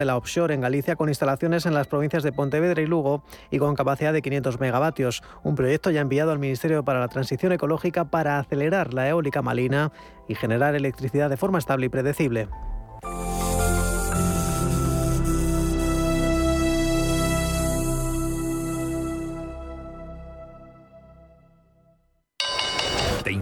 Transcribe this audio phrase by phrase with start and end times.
[0.00, 3.58] de la offshore en Galicia con instalaciones en las provincias de Pontevedra y Lugo y
[3.58, 5.24] con capacidad de 500 megavatios.
[5.42, 9.90] Un proyecto ya enviado al Ministerio para la Transición Ecológica para acelerar la eólica malina
[10.28, 12.48] y generar electricidad de forma estable y predecible.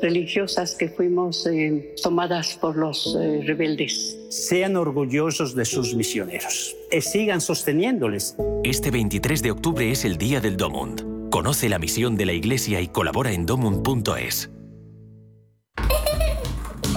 [0.00, 4.16] religiosas que fuimos eh, tomadas por los eh, rebeldes.
[4.28, 8.36] Sean orgullosos de sus misioneros y sigan sosteniéndoles.
[8.64, 11.30] Este 23 de octubre es el Día del Domund.
[11.30, 14.50] Conoce la misión de la Iglesia y colabora en domund.es.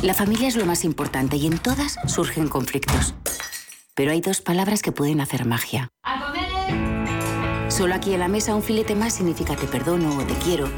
[0.02, 3.14] La familia es lo más importante y en todas surgen conflictos.
[3.96, 5.90] Pero hay dos palabras que pueden hacer magia.
[7.68, 10.70] Solo aquí en la mesa un filete más significa te perdono o te quiero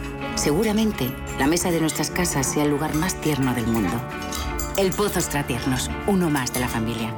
[0.41, 4.01] Seguramente la mesa de nuestras casas sea el lugar más tierno del mundo.
[4.75, 7.13] El Pozo Extratiernos, uno más de la familia.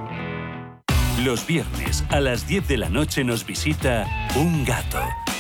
[1.24, 5.00] Los viernes a las 10 de la noche nos visita un gato,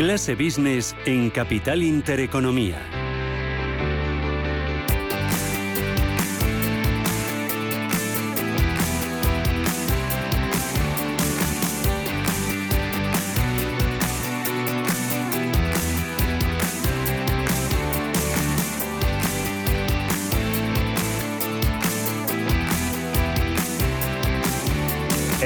[0.00, 2.89] Clase Business en Capital Intereconomía.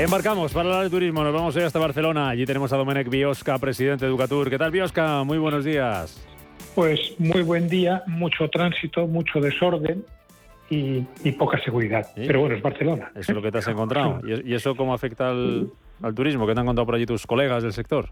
[0.05, 1.25] Embarcamos para hablar de turismo.
[1.25, 2.29] Nos vamos hoy hasta Barcelona.
[2.29, 4.51] Allí tenemos a Domenech Biosca, presidente de Educatur.
[4.51, 5.25] ¿Qué tal, Biosca?
[5.25, 6.23] Muy buenos días.
[6.75, 10.05] Pues muy buen día, mucho tránsito, mucho desorden
[10.69, 11.01] y,
[11.39, 12.07] poca seguridad.
[12.15, 13.13] Pero bueno, es Barcelona.
[13.15, 14.21] Eso es lo que te has encontrado.
[14.45, 15.71] ¿Y eso cómo afecta al,
[16.15, 16.47] turismo?
[16.47, 18.11] ¿Qué te han contado por allí tus colegas del sector?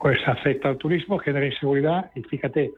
[0.00, 2.72] Pues afecta al turismo, genera inseguridad y fíjate,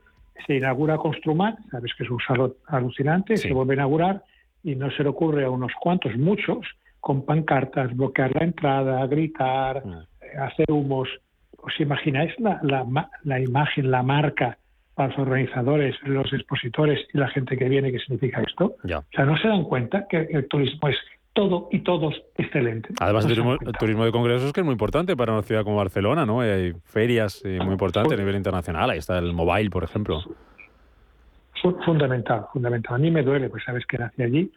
[0.46, 4.22] se inaugura Construmat, sabes que es un salón alucinante, se vuelve a inaugurar
[4.62, 6.58] y no se le ocurre a unos cuantos, muchos,
[7.06, 9.92] con pancartas, bloquear la entrada, gritar, mm.
[10.22, 11.08] eh, hacer humos.
[11.58, 12.58] ¿Os imagináis la,
[13.22, 14.58] la, imagen, la marca
[14.92, 17.92] para los organizadores, los expositores y la gente que viene?
[17.92, 18.74] ¿Qué significa esto?
[18.82, 20.96] O sea, no se dan cuenta que el turismo es
[21.32, 22.88] todo y todos excelente.
[22.98, 23.36] Además, el
[23.78, 26.40] turismo, de congresos que es muy importante para una ciudad como Barcelona, ¿no?
[26.40, 28.90] Hay ferias eh, muy importantes a nivel internacional.
[28.90, 30.24] Ahí está el mobile, por ejemplo.
[31.84, 32.96] Fundamental, fundamental.
[32.96, 34.50] A mí me duele, pues sabes que nací allí,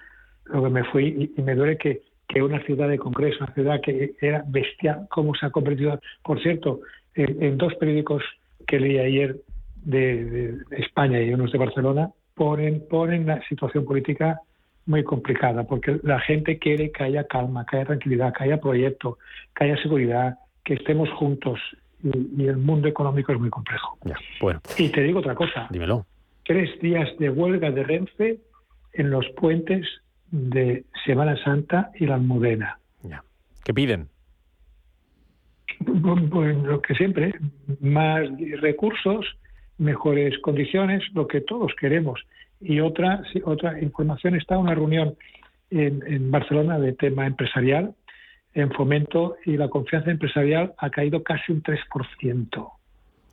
[0.46, 4.14] luego me fui y me duele que que una ciudad de congreso, una ciudad que
[4.22, 6.00] era bestial, cómo se ha convertido.
[6.24, 6.82] Por cierto,
[7.16, 8.24] en, dos periódicos
[8.68, 9.38] que leí ayer
[9.84, 14.40] de, España y unos de Barcelona, ponen, ponen la situación política
[14.86, 19.18] muy complicada, porque la gente quiere que haya calma, que haya tranquilidad, que haya proyecto,
[19.56, 21.60] que haya seguridad, que estemos juntos.
[22.04, 23.98] Y, el mundo económico es muy complejo.
[24.40, 24.62] bueno.
[24.78, 25.68] Y te digo otra cosa.
[25.72, 26.06] Dímelo.
[26.46, 28.40] Tres días de huelga de Renfe
[28.94, 29.86] en los puentes
[30.32, 32.80] de Semana Santa y la Almudena.
[33.04, 33.24] Ya.
[33.64, 34.10] ¿Qué piden?
[35.86, 37.34] Pues lo que siempre,
[37.80, 38.28] más
[38.62, 39.26] recursos,
[39.78, 42.22] mejores condiciones, lo que todos queremos.
[42.60, 45.16] Y otra, otra información está una reunión
[45.70, 47.96] en, en Barcelona de tema empresarial,
[48.54, 52.72] en fomento, y la confianza empresarial ha caído casi un 3%.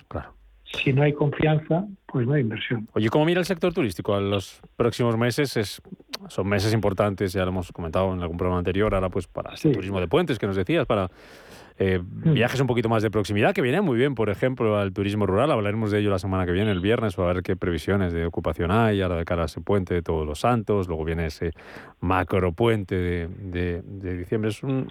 [0.08, 0.36] Claro
[0.72, 2.88] si no hay confianza, pues no hay inversión.
[2.92, 5.56] Oye, ¿cómo mira el sector turístico a los próximos meses?
[5.56, 5.82] Es,
[6.28, 9.72] son meses importantes, ya lo hemos comentado en algún programa anterior, ahora pues para el
[9.72, 11.10] turismo de puentes que nos decías, para
[11.78, 12.32] eh, mm.
[12.32, 15.50] viajes un poquito más de proximidad, que viene muy bien, por ejemplo, al turismo rural.
[15.50, 18.70] Hablaremos de ello la semana que viene, el viernes, a ver qué previsiones de ocupación
[18.70, 21.52] hay, ahora de cara a ese puente de Todos los Santos, luego viene ese
[22.00, 24.50] macro puente de, de, de diciembre.
[24.50, 24.88] Es un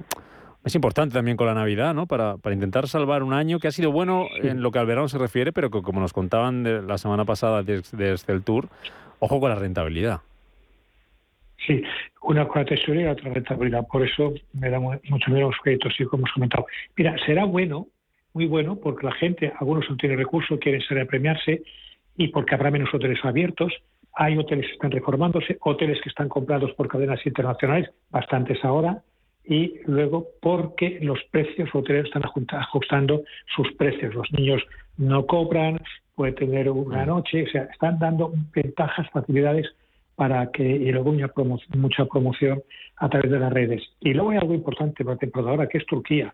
[0.66, 2.08] es importante también con la Navidad, ¿no?
[2.08, 5.08] Para, para, intentar salvar un año que ha sido bueno en lo que al verano
[5.08, 8.68] se refiere, pero que como nos contaban de la semana pasada desde, el Tour,
[9.20, 10.22] ojo con la rentabilidad.
[11.68, 11.84] Sí,
[12.24, 13.86] una con la tesorería y otra rentabilidad.
[13.88, 16.66] Por eso me da mucho menos créditos, sí, como hemos comentado.
[16.98, 17.88] Mira, será bueno
[18.34, 21.62] muy bueno porque la gente, algunos no tienen recursos, quieren salir a premiarse
[22.18, 23.72] y porque habrá menos hoteles abiertos.
[24.14, 29.04] Hay hoteles que están reformándose, hoteles que están comprados por cadenas internacionales, bastantes ahora,
[29.48, 33.24] y luego porque los precios hoteleros están ajustando
[33.56, 34.14] sus precios.
[34.16, 34.64] Los niños
[34.98, 35.80] no cobran,
[36.16, 37.08] puede tener una mm.
[37.08, 39.68] noche, o sea, están dando ventajas, facilidades
[40.16, 41.14] para que y luego
[41.76, 42.64] mucha promoción
[42.98, 43.84] a través de las redes.
[44.00, 46.34] Y luego hay algo importante para la temporada ahora, que es Turquía.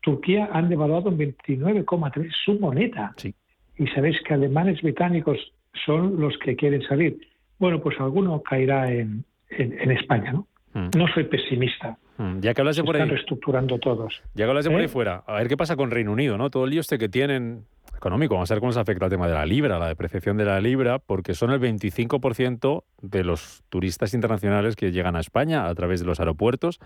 [0.00, 3.12] Turquía han devaluado en 29,3 su moneda.
[3.16, 3.34] Sí.
[3.76, 5.38] Y sabéis que alemanes británicos
[5.84, 7.18] son los que quieren salir.
[7.58, 10.46] Bueno, pues alguno caerá en, en, España, ¿no?
[10.72, 10.90] Mm.
[10.96, 11.98] No soy pesimista.
[12.18, 12.40] Mm.
[12.40, 13.08] Ya que hablas de por ahí.
[13.08, 14.22] reestructurando todos.
[14.34, 14.88] Ya que hablas de por ahí ¿Eh?
[14.88, 16.50] fuera, a ver qué pasa con Reino Unido, ¿no?
[16.50, 17.64] Todo el lío este que tienen
[17.96, 18.34] económico.
[18.34, 20.60] Vamos a ver cómo se afecta el tema de la libra, la depreciación de la
[20.60, 26.00] libra, porque son el 25% de los turistas internacionales que llegan a España a través
[26.00, 26.80] de los aeropuertos.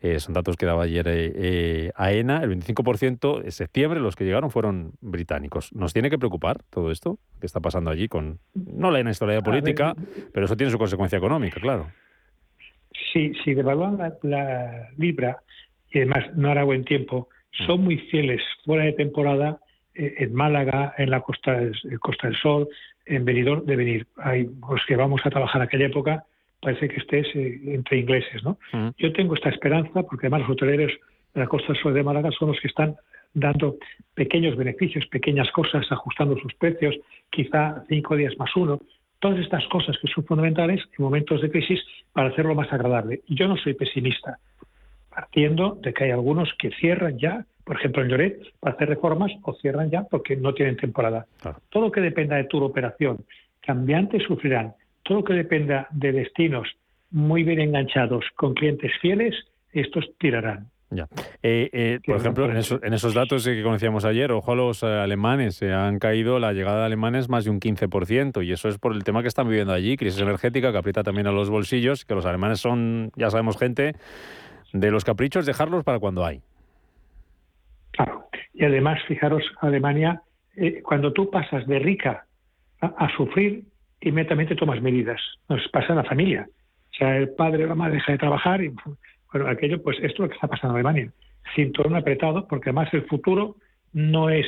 [0.00, 2.42] Eh, son datos que daba ayer eh, eh, AENA.
[2.42, 5.72] El 25% en septiembre, los que llegaron fueron británicos.
[5.72, 9.94] ¿Nos tiene que preocupar todo esto que está pasando allí con, no la inestabilidad política,
[10.32, 11.88] pero eso tiene su consecuencia económica, claro.
[13.12, 15.38] Sí, si devalúan la, la libra
[15.90, 17.28] y además no hará buen tiempo,
[17.66, 17.84] son mm.
[17.84, 19.58] muy fieles fuera de temporada
[19.94, 22.68] eh, en Málaga, en la Costa del, Costa del Sol,
[23.06, 24.06] en Benidorm, de venir.
[24.16, 26.24] Hay los que vamos a trabajar en aquella época,
[26.60, 28.58] parece que estés eh, entre ingleses, ¿no?
[28.98, 30.92] Yo tengo esta esperanza porque además los hoteleros
[31.34, 32.96] de la Costa del Sol de Málaga son los que están
[33.32, 33.76] dando
[34.14, 36.96] pequeños beneficios, pequeñas cosas, ajustando sus precios,
[37.30, 38.80] quizá cinco días más uno.
[39.20, 41.80] Todas estas cosas que son fundamentales en momentos de crisis
[42.16, 43.20] para hacerlo más agradable.
[43.26, 44.38] Y yo no soy pesimista,
[45.10, 49.32] partiendo de que hay algunos que cierran ya por ejemplo, en Lloret, para hacer reformas
[49.42, 51.26] o cierran ya porque no tienen temporada.
[51.68, 53.24] Todo lo que dependa de tu operación,
[53.60, 54.74] cambiantes sufrirán.
[55.02, 56.68] Todo lo que dependa de destinos
[57.10, 59.34] muy bien enganchados con clientes fieles,
[59.72, 60.68] estos tirarán.
[60.90, 61.08] Ya.
[61.42, 65.56] Eh, eh, por ejemplo, en, esos datos que conocíamos ayer, ojo a los eh, alemanes,
[65.56, 68.92] se han caído la llegada de alemanes más de un 15%, y eso es por
[68.92, 72.14] el tema que están viviendo allí, crisis energética que aprieta también a los bolsillos, que
[72.14, 73.96] los alemanes son, ya sabemos, gente
[74.72, 76.40] de los caprichos, dejarlos para cuando hay.
[77.90, 78.28] Claro.
[78.54, 80.22] Y además, fijaros, Alemania,
[80.56, 82.26] eh, cuando tú pasas de rica
[82.80, 83.64] a, sufrir,
[84.00, 85.20] inmediatamente tomas medidas.
[85.48, 86.46] Nos pasa en la familia.
[86.92, 88.72] O sea, el padre o la madre deja de trabajar y,
[89.36, 91.12] bueno, aquello, pues esto es lo que está pasando en Alemania.
[91.54, 93.56] Cinturón apretado, porque además el futuro
[93.92, 94.46] no es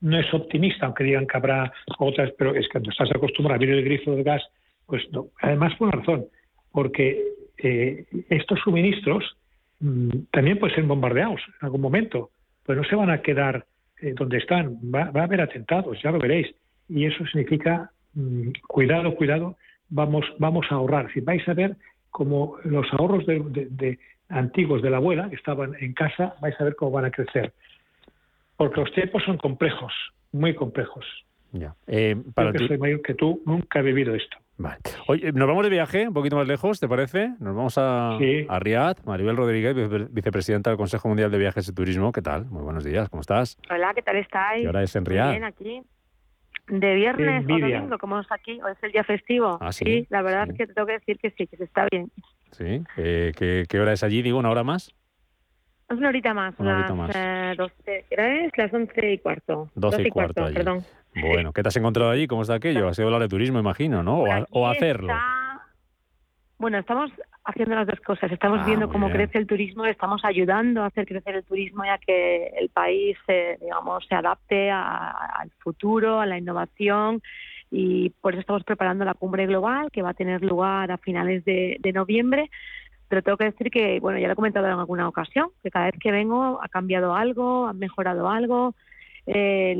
[0.00, 3.56] no es optimista, aunque digan que habrá otras, pero es que cuando estás acostumbrado a
[3.56, 4.42] abrir el grifo de gas,
[4.86, 5.26] pues no.
[5.42, 6.24] Además, por una razón,
[6.72, 7.22] porque
[7.58, 9.36] eh, estos suministros
[9.80, 12.30] mm, también pueden ser bombardeados en algún momento
[12.64, 13.66] pues no se van a quedar
[14.00, 16.46] eh, donde están, va, a haber atentados, ya lo veréis.
[16.88, 19.56] Y eso significa, mm, cuidado, cuidado,
[19.88, 21.12] vamos, vamos a ahorrar.
[21.12, 21.76] Si vais a ver
[22.10, 23.98] como los ahorros de,
[24.30, 27.52] antiguos de la abuela que estaban en casa, vais a ver cómo van a crecer.
[28.56, 29.92] Porque los tiempos son complejos,
[30.32, 31.04] muy complejos.
[31.52, 31.74] Ya.
[31.86, 34.36] Eh, para Yo que soy mayor que tú, nunca he vivido esto.
[34.56, 34.76] Vale.
[35.08, 37.28] Oye, nos vamos de viaje un poquito más lejos, ¿te parece?
[37.40, 38.98] Nos vamos a, a Riad.
[39.06, 39.74] Maribel Rodríguez,
[40.12, 42.12] vicepresidenta del Consejo Mundial de Viajes y Turismo.
[42.12, 42.44] ¿Qué tal?
[42.44, 43.58] Muy buenos días, ¿cómo estás?
[43.70, 44.62] Hola, ¿qué tal estáis?
[44.62, 45.30] ¿Qué hora es en Riad?
[45.30, 45.82] Bien, aquí.
[46.68, 49.58] De viernes o domingo, como es aquí, hoy es el día festivo.
[49.60, 50.06] Ah, sí.
[50.10, 52.12] la verdad es que te tengo que decir que sí, que se está bien.
[52.52, 54.22] Sí, eh, ¿qué, ¿qué hora es allí?
[54.22, 54.92] Digo, ¿una hora más?
[55.90, 57.10] Es una horita más, una horita más.
[57.14, 58.52] Eh, 12, es?
[58.56, 59.70] Las once y cuarto.
[59.74, 60.84] 12 y cuarto, perdón.
[61.20, 62.28] Bueno, ¿qué te has encontrado allí?
[62.28, 62.86] ¿Cómo está aquello?
[62.86, 64.22] Ha sido hablar de turismo, imagino, ¿no?
[64.50, 65.12] O, hacerlo.
[66.58, 67.10] Bueno, estamos
[67.44, 68.30] haciendo las dos cosas.
[68.30, 71.98] Estamos ah, viendo cómo crece el turismo, estamos ayudando a hacer crecer el turismo ya
[71.98, 77.20] que el país, eh, digamos, se adapte al futuro, a la innovación
[77.70, 81.44] y por eso estamos preparando la cumbre global que va a tener lugar a finales
[81.44, 82.50] de, noviembre
[83.08, 85.86] pero tengo que decir que, bueno, ya lo he comentado en alguna ocasión, que cada
[85.86, 88.76] vez que vengo ha cambiado algo, ha mejorado algo.
[89.26, 89.76] Eh,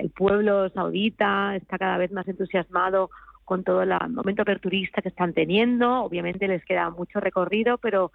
[0.00, 3.10] el pueblo saudita está cada vez más entusiasmado
[3.44, 6.02] con todo el momento aperturista que están teniendo.
[6.02, 8.10] Obviamente les queda mucho recorrido, pero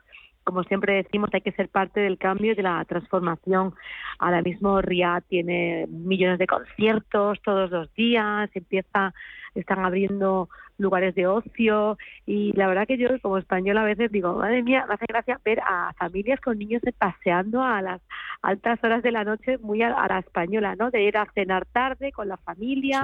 [0.47, 3.75] como siempre decimos, hay que ser parte del cambio y de la transformación.
[4.17, 9.13] Ahora mismo Riyadh tiene millones de conciertos todos los días, empieza,
[9.55, 14.35] están abriendo lugares de ocio y la verdad que yo como española a veces digo,
[14.35, 18.01] madre mía, me hace gracia ver a familias con niños paseando a las
[18.41, 20.91] altas horas de la noche muy a, la española, ¿no?
[20.91, 23.03] De ir a cenar tarde con la familia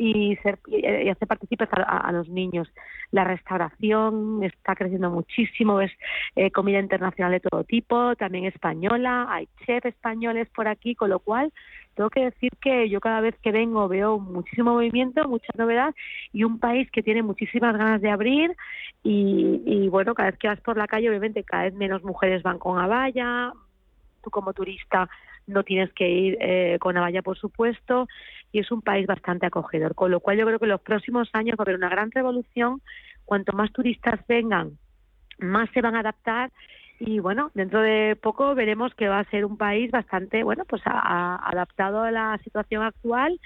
[0.00, 2.72] y, ser, y hacer partícipes a, los niños.
[3.10, 5.92] La restauración está creciendo muchísimo, es
[6.36, 11.18] eh, comida internacional de todo tipo, también española, hay chefs españoles por aquí, con lo
[11.18, 11.52] cual
[11.94, 15.94] tengo que decir que yo cada vez que vengo veo muchísimo movimiento, mucha novedad
[16.32, 18.56] y un país que tiene muchísimas ganas de abrir
[19.02, 22.42] y, y bueno, cada vez que vas por la calle obviamente cada vez menos mujeres
[22.42, 23.52] van con abaya,
[24.22, 25.10] tú como turista
[25.50, 28.08] no tienes que ir eh, con la por supuesto,
[28.52, 29.94] y es un país bastante acogedor.
[29.94, 32.10] Con lo cual yo creo que en los próximos años va a haber una gran
[32.10, 32.80] revolución.
[33.24, 34.78] Cuanto más turistas vengan,
[35.38, 36.50] más se van a adaptar
[37.00, 40.82] y bueno, dentro de poco veremos que va a ser un país bastante, bueno, pues
[40.84, 43.40] adaptado a la situación actual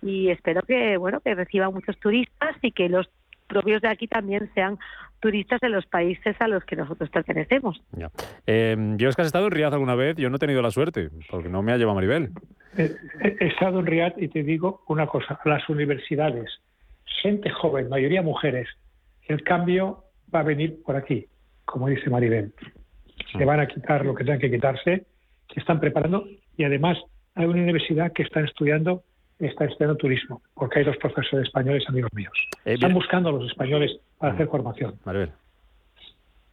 [0.00, 3.10] y espero que, bueno, que reciba muchos turistas y que los
[3.50, 4.78] propios de aquí también sean
[5.20, 7.82] turistas de los países a los que nosotros pertenecemos.
[7.92, 8.10] Ya.
[8.46, 10.16] Eh, ¿Yo has estado en Riyadh alguna vez?
[10.16, 12.30] Yo no he tenido la suerte, porque no me ha llevado Maribel.
[12.76, 16.50] He, he estado en Riyadh y te digo una cosa, las universidades,
[17.22, 18.68] gente joven, mayoría mujeres,
[19.28, 20.04] el cambio
[20.34, 21.26] va a venir por aquí,
[21.66, 22.54] como dice Maribel
[23.32, 25.06] se van a quitar lo que tengan que quitarse,
[25.48, 26.26] que están preparando
[26.56, 26.98] y además
[27.34, 29.02] hay una universidad que está estudiando
[29.46, 32.32] está estudiando turismo, porque hay dos profesores españoles amigos míos.
[32.64, 34.94] Eh, están buscando a los españoles para hacer formación.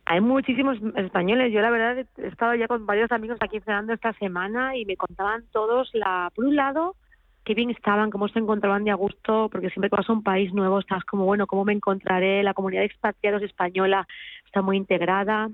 [0.05, 1.51] Hay muchísimos españoles.
[1.51, 4.95] Yo la verdad he estado ya con varios amigos aquí cenando esta semana y me
[4.95, 6.95] contaban todos, la, por un lado,
[7.43, 10.23] qué bien estaban, cómo se encontraban de a gusto, porque siempre que vas a un
[10.23, 12.41] país nuevo estás como, bueno, ¿cómo me encontraré?
[12.43, 14.07] La comunidad de expatriados española
[14.45, 15.49] está muy integrada.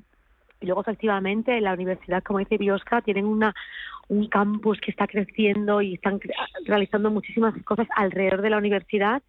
[0.61, 3.53] Y luego, efectivamente, en la universidad, como dice Biosca, tienen una,
[4.09, 6.19] un campus que está creciendo y están
[6.65, 9.23] realizando muchísimas cosas alrededor de la universidad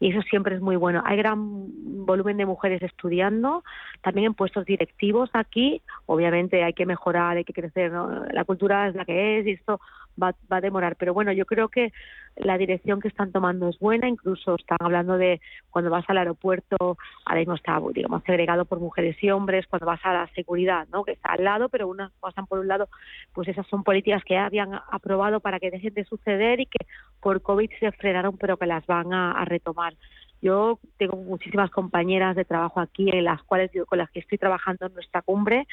[0.00, 1.02] y eso siempre es muy bueno.
[1.04, 3.64] Hay gran volumen de mujeres estudiando,
[4.00, 5.82] también en puestos directivos aquí.
[6.06, 7.92] Obviamente hay que mejorar, hay que crecer.
[8.32, 9.80] La cultura es la que es y esto
[10.20, 10.94] va, a demorar.
[10.96, 11.92] Pero bueno, yo creo que
[12.36, 14.08] la dirección que están tomando es buena.
[14.08, 19.16] Incluso están hablando de cuando vas al aeropuerto, ahora mismo está, digamos, segregado por mujeres
[19.20, 19.66] y hombres.
[19.66, 21.02] Cuando vas a la seguridad, ¿no?
[21.02, 22.88] Que está al lado, pero unas pasan por un lado.
[23.32, 26.86] Pues esas son políticas que habían aprobado para que dejen de suceder y que
[27.20, 29.94] por COVID se frenaron, pero que las van a, retomar.
[30.40, 34.86] Yo tengo muchísimas compañeras de trabajo aquí en las cuales con las que estoy trabajando
[34.86, 35.66] en nuestra cumbre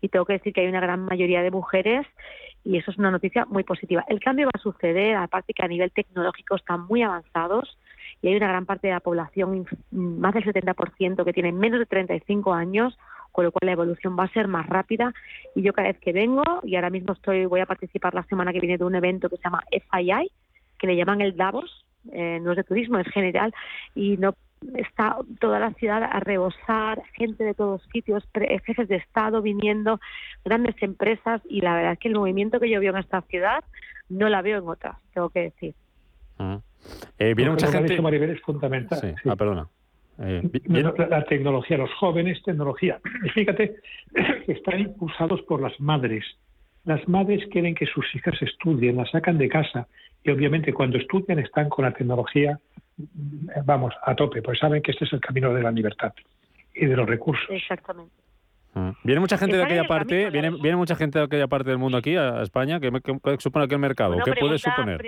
[0.00, 2.06] y tengo que decir que hay una gran mayoría de mujeres
[2.64, 4.04] y eso es una noticia muy positiva.
[4.08, 7.78] El cambio va a suceder, aparte que a nivel tecnológico están muy avanzados
[8.22, 11.86] y hay una gran parte de la población, más del 70%, que tiene menos de
[11.86, 12.98] 35 años,
[13.32, 15.12] con lo cual la evolución va a ser más rápida
[15.54, 18.52] y yo cada vez que vengo y ahora mismo estoy voy a participar la semana
[18.52, 20.30] que viene de un evento que se llama FII
[20.78, 23.52] que le llaman el Davos eh, no es de turismo es general
[23.94, 24.34] y no
[24.74, 28.22] está toda la ciudad a rebosar, gente de todos sitios,
[28.66, 30.00] jefes de Estado viniendo,
[30.44, 33.64] grandes empresas y la verdad es que el movimiento que yo veo en esta ciudad
[34.08, 35.74] no la veo en otras, tengo que decir.
[36.38, 36.60] Ah.
[37.18, 38.00] Eh, viene mucha gente.
[38.00, 39.14] Maribel es fundamental.
[39.26, 39.68] Ah, perdona.
[40.20, 43.00] Eh, la, tecnología, los jóvenes, tecnología.
[43.24, 43.76] Y fíjate
[44.46, 46.24] que están impulsados por las madres.
[46.84, 49.86] Las madres quieren que sus hijas estudien, las sacan de casa
[50.22, 52.58] y obviamente cuando estudian están con la tecnología
[53.64, 56.12] vamos, a tope, pues saben que este es el camino de la libertad
[56.74, 57.48] y de los recursos.
[57.50, 58.14] Exactamente.
[58.74, 58.94] Ah.
[59.02, 61.98] Viene mucha gente de aquella parte, viene, viene mucha gente de aquella parte del mundo
[61.98, 62.78] aquí a España.
[62.80, 62.90] ¿Qué,
[63.38, 64.16] supone aquel mercado?
[64.24, 65.00] ¿Qué puede suponer?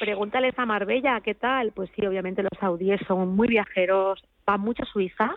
[0.00, 1.72] Pregúntales a Marbella, ¿qué tal?
[1.72, 5.36] Pues sí, obviamente los saudíes son muy viajeros, van mucho a Suiza,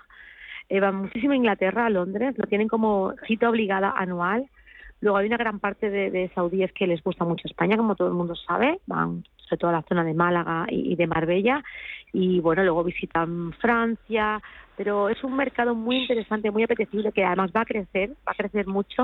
[0.69, 4.47] eh, van muchísimo a Inglaterra, a Londres, lo tienen como cita obligada anual.
[5.01, 8.13] Luego hay una gran parte de, saudíes que les gusta mucho España, como todo el
[8.13, 11.61] mundo sabe, van sobre todo la zona de Málaga y, de Marbella,
[12.13, 14.39] y bueno, luego visitan Francia,
[14.75, 18.35] pero es un mercado muy interesante, muy apetecible, que además va a crecer, va a
[18.35, 19.03] crecer mucho,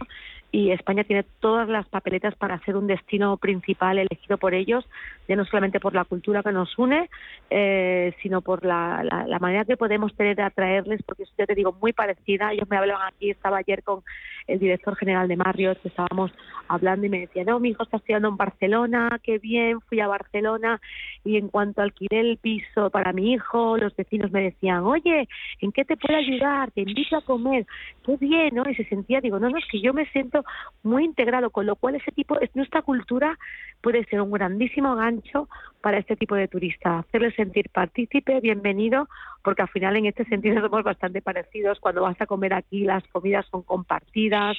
[0.51, 4.88] y España tiene todas las papeletas para ser un destino principal elegido por ellos,
[5.28, 7.10] ya no solamente por la cultura que nos une,
[7.51, 9.04] eh, sino por la,
[9.39, 12.51] manera que podemos tener de atraerles, porque yo te digo, muy parecida.
[12.51, 14.01] Ellos me hablaban aquí, estaba ayer con
[14.48, 16.32] el director general de Marriott, estábamos
[16.68, 20.08] hablando y me decía, no, mi hijo está estudiando en Barcelona, qué bien, fui a
[20.08, 20.82] Barcelona,
[21.24, 25.29] y en cuanto alquilé el piso para mi hijo, los vecinos me decían, oye,
[25.62, 26.70] ¿en qué te puedo ayudar?
[26.72, 27.65] Te invito a comer,
[28.06, 28.70] qué bien, ¿no?
[28.70, 30.44] Y se sentía, digo, no, no, es que yo me siento
[30.84, 33.39] muy integrado, con lo cual ese tipo, es nuestra cultura
[33.79, 35.48] puede ser un grandísimo gancho
[35.79, 39.08] para este tipo de turista, hacerle sentir partícipe, bienvenido,
[39.46, 41.79] porque al final en este sentido somos bastante parecidos.
[41.79, 44.58] Cuando vas a comer aquí, las comidas son compartidas,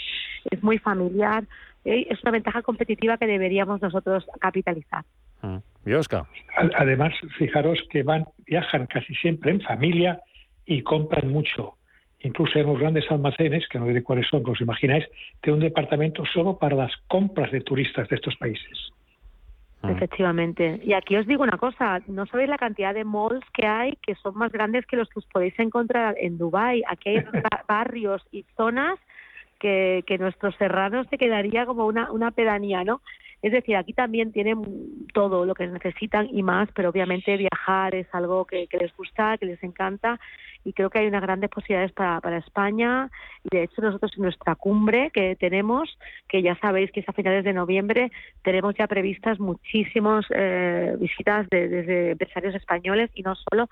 [0.51, 1.45] es muy familiar,
[1.85, 2.07] ¿eh?
[2.11, 5.05] es una ventaja competitiva que deberíamos nosotros capitalizar.
[5.43, 5.59] Mm.
[6.77, 10.21] Además, fijaros que van, viajan casi siempre en familia
[10.67, 11.75] y compran mucho.
[12.21, 15.07] Incluso hay unos grandes almacenes, que no diré cuáles son, os imagináis,
[15.43, 18.91] de un departamento solo para las compras de turistas de estos países.
[19.83, 19.93] Ah.
[19.93, 20.81] Efectivamente.
[20.85, 24.15] Y aquí os digo una cosa, no sabéis la cantidad de malls que hay que
[24.17, 26.83] son más grandes que los que os podéis encontrar en Dubai.
[26.87, 27.25] Aquí hay
[27.69, 28.99] barrios y zonas
[29.61, 33.01] que, nuestros serranos se quedaría como una, una pedanía, ¿no?
[33.43, 34.63] Es decir, aquí también tienen
[35.15, 39.47] todo lo que necesitan y más, pero obviamente viajar es algo que, les gusta, que
[39.47, 40.21] les encanta
[40.63, 43.09] y creo que hay unas grandes posibilidades para, para España
[43.45, 45.89] de hecho nosotros en nuestra cumbre que tenemos,
[46.29, 48.13] que ya sabéis que es a finales de noviembre,
[48.43, 53.69] tenemos ya previstas muchísimas eh, visitas de, desde empresarios españoles y no solo,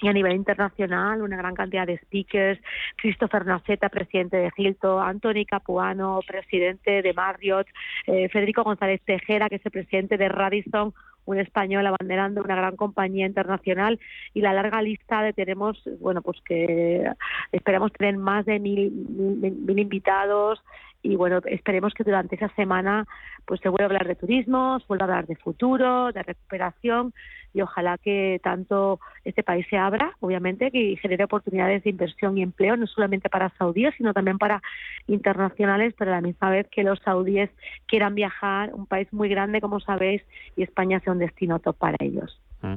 [0.00, 2.60] y a nivel internacional una gran cantidad de speakers,
[2.96, 7.66] Christopher Naceta, presidente de Hilton, Anthony Capuano, presidente de Marriott,
[8.06, 12.76] eh, Federico González Tejera, que es el presidente de Radisson, un español abanderando una gran
[12.76, 14.00] compañía internacional.
[14.32, 17.06] Y la larga lista de tenemos, bueno, pues que
[17.52, 20.62] esperamos tener más de mil, mil invitados
[21.02, 23.06] y bueno, esperemos que durante esa semana
[23.46, 27.14] pues se vuelva a hablar de turismo, se vuelva a hablar de futuro, de recuperación
[27.54, 32.42] y ojalá que tanto este país se abra, obviamente, que genere oportunidades de inversión y
[32.42, 34.60] empleo, no solamente para saudíes, sino también para
[35.06, 37.50] internacionales, pero a la misma vez que los saudíes
[37.86, 40.22] quieran viajar, un país muy grande, como sabéis,
[40.56, 42.40] y España sea un destino top para ellos.
[42.60, 42.74] Mm.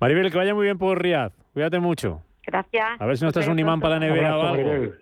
[0.00, 1.32] Maribel, que vaya muy bien por Riyadh.
[1.52, 2.22] Cuídate mucho.
[2.46, 3.00] Gracias.
[3.00, 4.94] A ver si no estás un imán para la nevera o algo.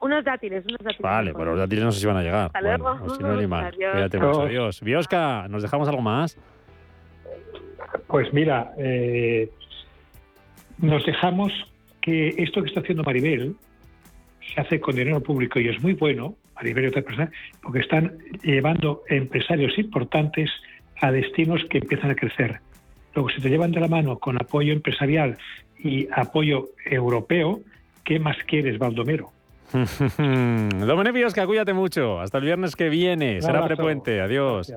[0.00, 1.02] Unos dátiles, unos dátiles.
[1.02, 2.46] Vale, pero los dátiles no sé si van a llegar.
[2.46, 3.16] Hasta luego.
[3.16, 3.34] si no,
[3.92, 4.42] Cuídate mucho.
[4.42, 4.80] Adiós.
[4.80, 6.38] Biosca, ¿nos dejamos algo más?
[8.06, 9.50] Pues mira, eh,
[10.78, 11.52] nos dejamos
[12.00, 13.56] que esto que está haciendo Maribel
[14.54, 18.18] se hace con dinero público y es muy bueno, Maribel y otras personas, porque están
[18.42, 20.50] llevando empresarios importantes
[21.00, 22.60] a destinos que empiezan a crecer.
[23.14, 25.36] Luego, si te llevan de la mano con apoyo empresarial
[25.78, 27.60] y apoyo europeo,
[28.04, 29.32] ¿qué más quieres, Baldomero?
[30.18, 32.20] Domene Biosca, cuídate mucho.
[32.20, 33.42] Hasta el viernes que viene.
[33.42, 34.20] Será frecuente.
[34.20, 34.72] Adiós.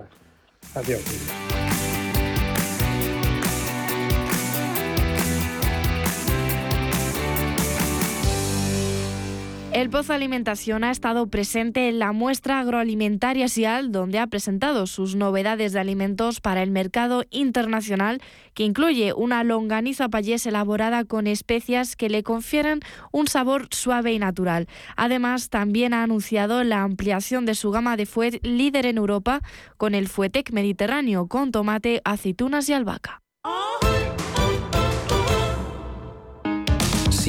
[0.76, 1.71] Adiós.
[9.82, 15.16] El Pozo Alimentación ha estado presente en la muestra agroalimentaria SIAL, donde ha presentado sus
[15.16, 18.22] novedades de alimentos para el mercado internacional,
[18.54, 24.20] que incluye una longaniza payés elaborada con especias que le confieren un sabor suave y
[24.20, 24.68] natural.
[24.98, 29.42] Además, también ha anunciado la ampliación de su gama de fuet líder en Europa
[29.78, 33.24] con el Fuetec Mediterráneo, con tomate, aceitunas y albahaca.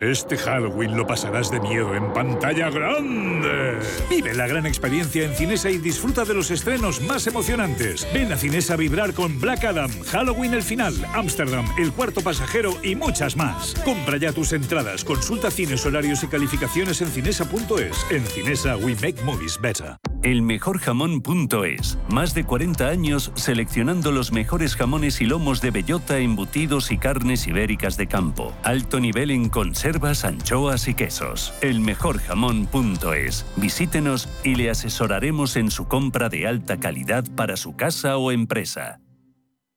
[0.00, 3.80] Este Halloween lo pasarás de miedo en pantalla grande.
[4.08, 8.06] Vive la gran experiencia en Cinesa y disfruta de los estrenos más emocionantes.
[8.14, 12.74] Ven a Cinesa a vibrar con Black Adam, Halloween el final, Amsterdam, El cuarto pasajero
[12.84, 13.74] y muchas más.
[13.84, 18.06] Compra ya tus entradas, consulta cines, horarios y calificaciones en cinesa.es.
[18.12, 19.98] En Cinesa we make movies better.
[20.22, 21.98] Elmejorjamón.es.
[22.08, 27.46] Más de 40 años seleccionando los mejores jamones y lomos de bellota, embutidos y carnes
[27.46, 28.52] ibéricas de campo.
[28.62, 31.54] Alto nivel en conservas, anchoas y quesos.
[31.60, 33.46] Elmejorjamón.es.
[33.56, 39.00] Visítenos y le asesoraremos en su compra de alta calidad para su casa o empresa.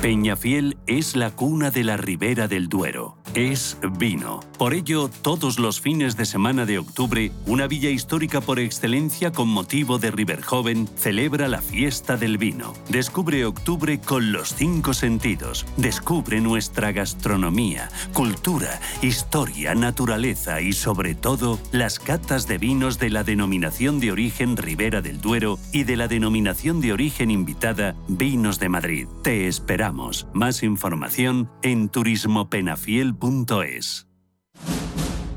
[0.00, 3.16] Peñafiel es la cuna de la Ribera del Duero.
[3.34, 4.40] Es vino.
[4.56, 9.48] Por ello, todos los fines de semana de octubre, una villa histórica por excelencia con
[9.48, 12.72] motivo de River Joven celebra la fiesta del vino.
[12.88, 15.66] Descubre octubre con los cinco sentidos.
[15.76, 23.24] Descubre nuestra gastronomía, cultura, historia, naturaleza y sobre todo las catas de vinos de la
[23.24, 28.68] denominación de origen Ribera del Duero y de la denominación de origen invitada Vinos de
[28.68, 29.08] Madrid.
[29.22, 29.85] Te esperamos.
[30.32, 34.06] Más información en turismopenafiel.es.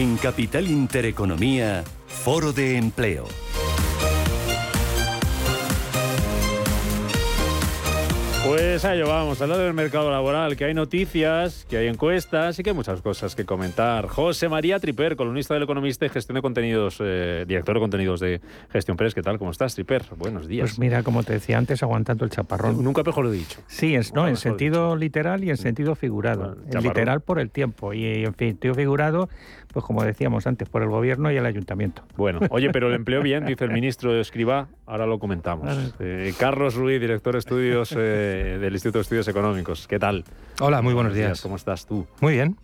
[0.00, 3.26] En Capital Intereconomía, Foro de Empleo.
[8.50, 12.58] Pues a ello vamos, a hablar del mercado laboral, que hay noticias, que hay encuestas
[12.58, 14.08] y que hay muchas cosas que comentar.
[14.08, 18.40] José María Triper, columnista del Economista y gestión de contenidos, eh, director de contenidos de
[18.72, 19.14] Gestión Press.
[19.14, 19.38] ¿Qué tal?
[19.38, 20.04] ¿Cómo estás, Triper?
[20.16, 20.70] Buenos días.
[20.70, 22.82] Pues mira, como te decía antes, aguantando el chaparrón.
[22.82, 23.60] Nunca mejor lo he dicho.
[23.66, 26.56] Sí, es, no, en sentido literal y en sentido figurado.
[26.72, 29.28] En literal por el tiempo y en sentido figurado,
[29.72, 32.02] pues como decíamos antes, por el gobierno y el ayuntamiento.
[32.16, 35.94] Bueno, oye, pero el empleo bien, dice el ministro de Escriba, ahora lo comentamos.
[36.00, 39.86] Eh, Carlos Ruiz, director de estudios eh, del Instituto de Estudios Económicos.
[39.86, 40.24] ¿Qué tal?
[40.60, 41.40] Hola, muy buenos, días.
[41.40, 42.06] ¿Cómo estás tú?
[42.20, 42.56] Muy bien.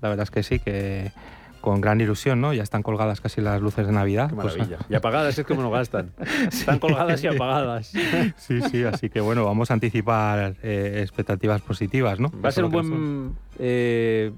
[0.00, 1.12] La verdad es que sí, que
[1.60, 2.52] con gran ilusión, ¿no?
[2.54, 4.30] Ya están colgadas casi las luces de Navidad.
[4.30, 4.78] Qué pues, maravilla.
[4.88, 6.12] y apagadas es como no gastan.
[6.50, 7.92] Están colgadas y apagadas.
[8.36, 12.30] Sí, sí, así que bueno, vamos a anticipar eh, expectativas positivas, ¿no?
[12.42, 14.32] Va a ser un buen eh,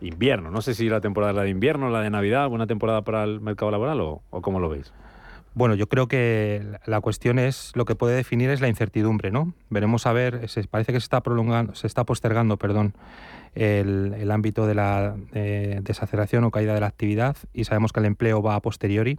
[0.00, 0.50] invierno.
[0.50, 3.24] No sé si la temporada es la de invierno, la de Navidad, buena temporada para
[3.24, 4.92] el mercado laboral o, cómo lo veis.
[5.54, 9.54] Bueno, yo creo que la cuestión es lo que puede definir es la incertidumbre, ¿no?
[9.70, 12.94] Veremos a ver, parece que se está prolongando, se está postergando, perdón,
[13.54, 18.06] el, ámbito de la eh, desaceleración o caída de la actividad y sabemos que el
[18.06, 19.18] empleo va a posteriori.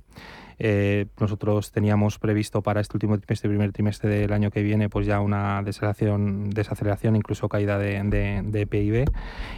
[0.62, 5.08] Eh, nosotros teníamos previsto para este último trimestre, primer trimestre del año que viene, pues
[5.08, 9.06] ya una desaceleración, desaceleración incluso caída de, PIB.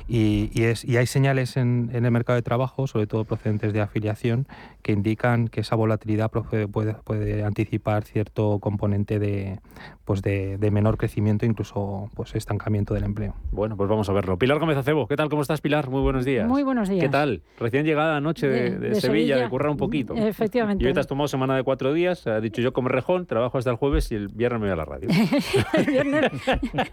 [0.07, 4.47] Y, es, y hay señales en, el mercado de trabajo, sobre todo procedentes de afiliación,
[4.83, 9.59] que indican que esa volatilidad puede, puede, anticipar cierto componente de,
[10.05, 13.33] pues de, menor crecimiento, incluso pues estancamiento del empleo.
[13.51, 14.37] Bueno, pues vamos a verlo.
[14.37, 15.29] Pilar Gómez Acebo, ¿qué tal?
[15.29, 15.89] ¿Cómo estás, Pilar?
[15.89, 16.47] Muy buenos días.
[16.47, 17.03] Muy buenos días.
[17.03, 17.41] ¿Qué tal?
[17.59, 20.15] Recién llegada anoche de, de Sevilla, de currar un poquito.
[20.15, 23.71] Efectivamente te has tomado semana de cuatro días, ha dicho yo como rejón, trabajo hasta
[23.71, 25.09] el jueves y el viernes me voy a la radio.
[25.73, 26.31] el viernes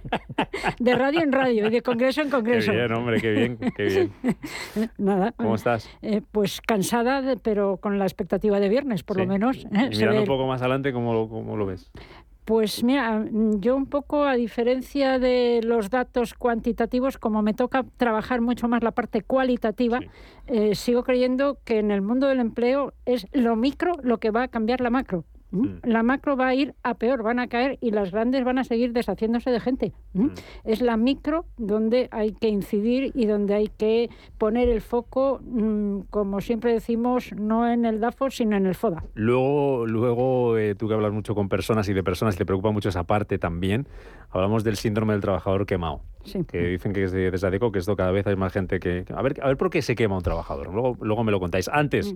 [0.78, 2.70] de radio en radio y de congreso en congreso.
[2.70, 4.12] Qué bien, hombre, qué bien, qué bien.
[4.98, 5.32] Nada.
[5.36, 5.88] ¿Cómo estás?
[6.02, 9.66] Eh, pues cansada, pero con la expectativa de viernes, por lo menos.
[9.72, 9.90] ¿eh?
[9.90, 11.90] mirando un poco más adelante, ¿cómo, ¿cómo lo ves?
[12.48, 18.40] Pues mira, yo un poco a diferencia de los datos cuantitativos, como me toca trabajar
[18.40, 20.00] mucho más la parte cualitativa,
[20.46, 24.44] eh, sigo creyendo que en el mundo del empleo es lo micro lo que va
[24.44, 25.26] a cambiar la macro.
[25.50, 25.66] Mm.
[25.84, 28.64] La macro va a ir a peor, van a caer y las grandes van a
[28.64, 29.92] seguir deshaciéndose de gente.
[30.12, 30.28] Mm.
[30.64, 36.00] Es la micro donde hay que incidir y donde hay que poner el foco, mm,
[36.10, 39.04] como siempre decimos, no en el DAFO, sino en el FODA.
[39.14, 42.88] Luego, luego eh, tú que hablas mucho con personas y de personas te preocupa mucho
[42.88, 43.86] esa parte también,
[44.30, 46.02] hablamos del síndrome del trabajador quemado.
[46.46, 49.06] Que dicen que es de, de que esto cada vez hay más gente que...
[49.14, 50.70] A ver, a ver por qué se quema un trabajador.
[50.70, 51.68] Luego, luego me lo contáis.
[51.68, 52.14] Antes...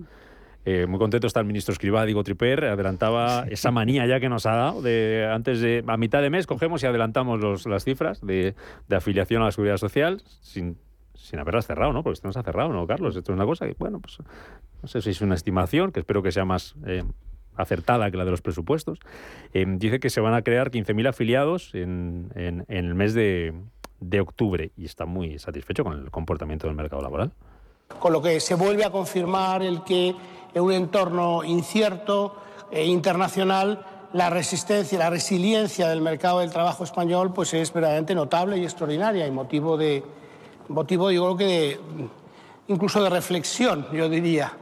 [0.65, 4.45] Eh, muy contento está el ministro Escribá, digo Triper, adelantaba esa manía ya que nos
[4.45, 4.81] ha dado.
[4.81, 8.55] De, antes de, a mitad de mes cogemos y adelantamos las cifras de,
[8.89, 10.77] afiliación a la seguridad social sin,
[11.15, 12.03] sin haberlas cerrado, ¿no?
[12.03, 13.15] Porque esto no se ha cerrado, ¿no, Carlos?
[13.15, 14.17] Esto es una cosa que, bueno, pues
[14.81, 17.03] no sé si es una estimación, que espero que sea más eh,
[17.55, 18.99] acertada que la de los presupuestos.
[19.53, 23.53] Eh, dice que se van a crear 15.000 afiliados en, en, en el mes de,
[24.09, 27.31] de octubre y está muy satisfecho con el comportamiento del mercado laboral.
[27.99, 30.15] Con lo que se vuelve a confirmar el que
[30.53, 32.35] en un entorno incierto
[32.71, 38.57] e internacional, la resistencia la resiliencia del mercado del trabajo español pues es verdaderamente notable
[38.59, 40.03] y extraordinaria y motivo de,
[40.69, 41.79] motivo yo creo que
[42.67, 44.53] incluso de reflexión, yo diría.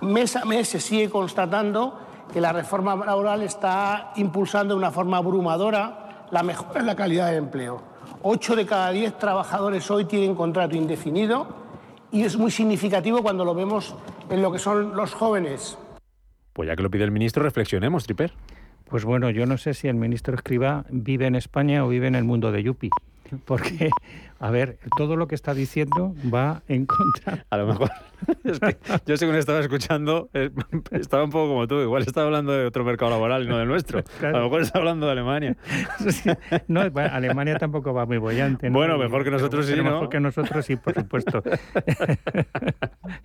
[0.00, 1.98] Mes a mes se sigue constatando
[2.32, 7.26] que la reforma laboral está impulsando de una forma abrumadora la mejora en la calidad
[7.26, 7.82] del empleo.
[8.22, 11.46] Ocho de cada diez trabajadores hoy tienen contrato indefinido
[12.10, 13.94] y es muy significativo cuando lo vemos
[14.32, 15.78] en lo que son los jóvenes.
[16.54, 18.32] Pues ya que lo pide el ministro, reflexionemos, Triper.
[18.88, 22.14] Pues bueno, yo no sé si el ministro Escriba vive en España o vive en
[22.14, 22.90] el mundo de Yupi,
[23.44, 23.90] porque
[24.42, 27.46] a ver, todo lo que está diciendo va en contra.
[27.50, 27.90] A lo mejor.
[28.44, 30.50] Es que yo según estaba escuchando, eh,
[30.92, 33.66] estaba un poco como tú, igual estaba hablando de otro mercado laboral y no del
[33.66, 34.04] nuestro.
[34.20, 35.56] A lo mejor está hablando de Alemania.
[36.68, 38.70] No, Alemania tampoco va muy bollante.
[38.70, 39.82] Bueno, mejor que nosotros sí, ¿no?
[39.82, 41.42] Mejor que nosotros sí, por supuesto.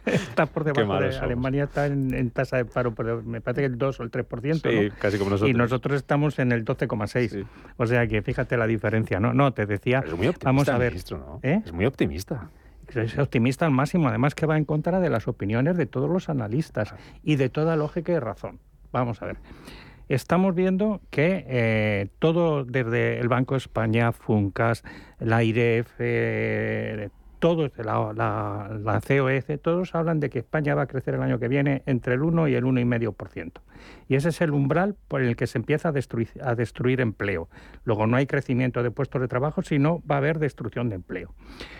[0.05, 3.77] está por debajo de Alemania está en, tasa de paro, pero me parece que el
[3.77, 4.61] 2 o el 3%.
[4.61, 5.51] Sí, casi como nosotros.
[5.51, 7.45] Y nosotros estamos en el 12,6.
[7.77, 9.33] O sea que fíjate la diferencia, ¿no?
[9.33, 9.96] No, te decía,
[10.43, 10.95] vamos a ver.
[11.43, 11.61] ¿Eh?
[11.65, 12.49] Es muy optimista.
[12.93, 16.29] Es optimista al máximo, además que va en contra de las opiniones de todos los
[16.29, 18.59] analistas y de toda lógica y razón.
[18.91, 19.37] Vamos a ver.
[20.07, 24.83] Estamos viendo que eh, todo desde el Banco de España, Funcas,
[25.19, 30.87] la IREF, eh, todos, la, la, la COEC, todos hablan de que España va a
[30.87, 33.51] crecer el año que viene entre el 1 y el 1,5%.
[34.07, 37.49] Y ese es el umbral por el que se empieza a destruir, a destruir empleo.
[37.83, 41.33] Luego no hay crecimiento de puestos de trabajo, sino va a haber destrucción de empleo.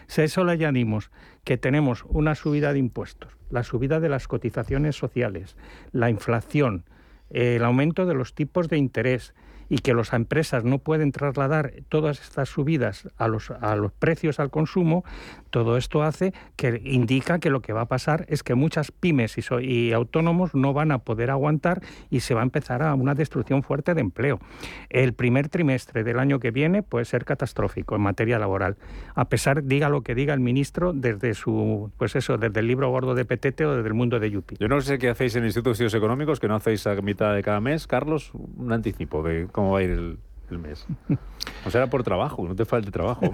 [0.07, 1.11] Si a eso le añadimos
[1.43, 5.55] que tenemos una subida de impuestos, la subida de las cotizaciones sociales,
[5.91, 6.85] la inflación,
[7.29, 9.33] el aumento de los tipos de interés,
[9.69, 14.39] y que las empresas no pueden trasladar todas estas subidas a los, a los precios
[14.39, 15.03] al consumo,
[15.49, 19.37] todo esto hace que indica que lo que va a pasar es que muchas pymes
[19.61, 23.63] y, autónomos no van a poder aguantar y se va a empezar a una destrucción
[23.63, 24.39] fuerte de empleo.
[24.89, 28.77] El primer trimestre del año que viene puede ser catastrófico en materia laboral,
[29.15, 32.89] a pesar, diga lo que diga el ministro desde su, pues eso, desde el libro
[32.89, 34.55] gordo de Petete o desde el mundo de Yupi.
[34.59, 37.33] Yo no sé qué hacéis en Instituto de Estudios Económicos, que no hacéis a mitad
[37.33, 40.19] de cada mes, Carlos, un anticipo de cómo va a ir el,
[40.51, 40.85] el mes.
[41.65, 43.31] O sea, era por trabajo, no te falte trabajo.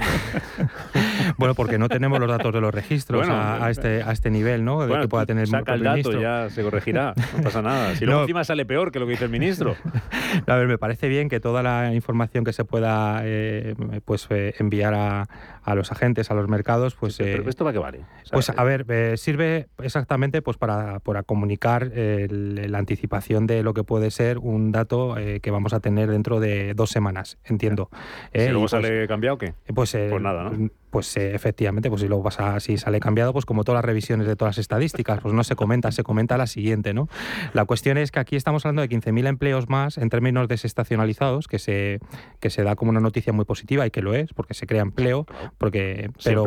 [1.38, 4.88] bueno, porque no tenemos los datos de los registros a, este, a este nivel, ¿no?
[4.88, 7.94] De que pueda tener saca el dato, ya se corregirá, no pasa nada.
[7.96, 9.76] Si luego encima sale peor que lo que dice el ministro.
[10.48, 14.56] a ver, me parece bien que toda la información que se pueda eh, pues eh,
[14.60, 15.28] enviar a,
[15.64, 17.18] a, los agentes, a los mercados, pues...
[17.18, 18.00] pero, ¿esto para qué vale?
[18.32, 23.84] pues a ver, eh, sirve exactamente pues para, para comunicar la anticipación de lo que
[23.84, 27.90] puede ser un dato que vamos a tener dentro de dos semanas, entiendo.
[28.34, 29.54] ¿Y luego pues sale cambiado o qué?
[29.74, 30.70] Pues, pues nada, ¿no?
[30.94, 34.28] Pues eh, efectivamente, pues si luego pasa, si sale cambiado, pues como todas las revisiones
[34.28, 37.10] de todas las estadísticas, pues no se comenta, se comenta la siguiente, ¿no?
[37.54, 41.58] La cuestión es que aquí estamos hablando de 15.000 empleos más en términos desestacionalizados, que
[41.58, 42.00] se,
[42.40, 44.84] que se da como una noticia muy positiva y que lo es, porque se crea
[44.84, 45.26] empleo,
[45.58, 46.46] porque pero,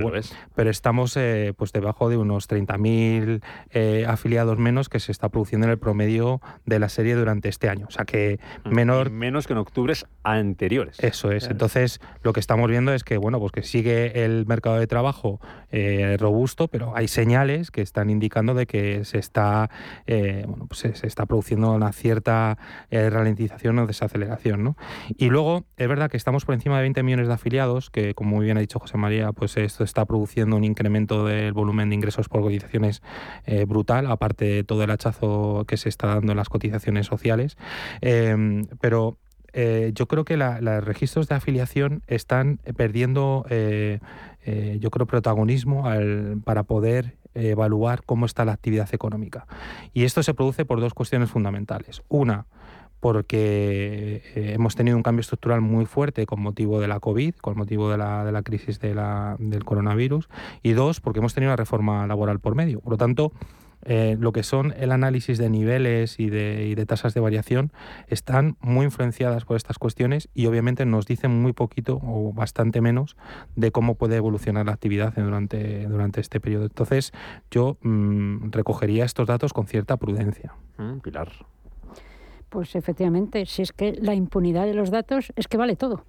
[0.55, 5.67] pero estamos eh, pues debajo de unos 30.000 eh, afiliados menos que se está produciendo
[5.67, 7.87] en el promedio de la serie durante este año.
[7.89, 9.11] O sea que mm, menor...
[9.11, 11.01] menos que en octubres anteriores.
[11.01, 11.49] Eso es.
[11.49, 15.41] Entonces, lo que estamos viendo es que, bueno, pues que sigue el mercado de trabajo
[15.71, 19.71] eh, robusto, pero hay señales que están indicando de que se está,
[20.07, 22.59] eh, bueno, pues se, está produciendo una cierta
[22.91, 24.65] eh, ralentización o desaceleración.
[24.65, 24.77] ¿no?
[25.17, 28.37] Y luego, es verdad que estamos por encima de 20 millones de afiliados, que como
[28.37, 31.95] muy bien ha dicho José María, pues esto está produciendo un incremento del volumen de
[31.95, 33.03] ingresos por cotizaciones
[33.67, 37.57] brutal, aparte de todo el hachazo que se está dando en las cotizaciones sociales.
[38.81, 39.19] pero
[39.59, 44.01] eh, yo creo que los registros de afiliación están perdiendo, eh,
[44.45, 45.85] eh, yo creo, protagonismo
[46.45, 49.47] para poder evaluar cómo está la actividad económica.
[49.95, 52.03] Y esto se produce por dos cuestiones fundamentales.
[52.09, 52.45] Una,
[53.01, 57.91] porque hemos tenido un cambio estructural muy fuerte con motivo de la COVID, con motivo
[57.91, 60.29] de la, de la crisis de la, del coronavirus,
[60.63, 62.81] y dos, porque hemos tenido una reforma laboral por medio.
[62.81, 63.33] Por lo tanto,
[63.89, 67.73] eh, lo que son el análisis de niveles y de, y de, tasas de variación
[68.09, 73.17] están muy influenciadas por estas cuestiones y obviamente nos dicen muy poquito o bastante menos
[73.55, 76.65] de cómo puede evolucionar la actividad durante, durante este periodo.
[76.65, 77.13] Entonces
[77.49, 80.55] yo mm, recogería estos datos con cierta prudencia.
[80.79, 81.31] Mm, Pilar.
[82.49, 86.05] Pues efectivamente, si es que la impunidad de los datos es que vale todo.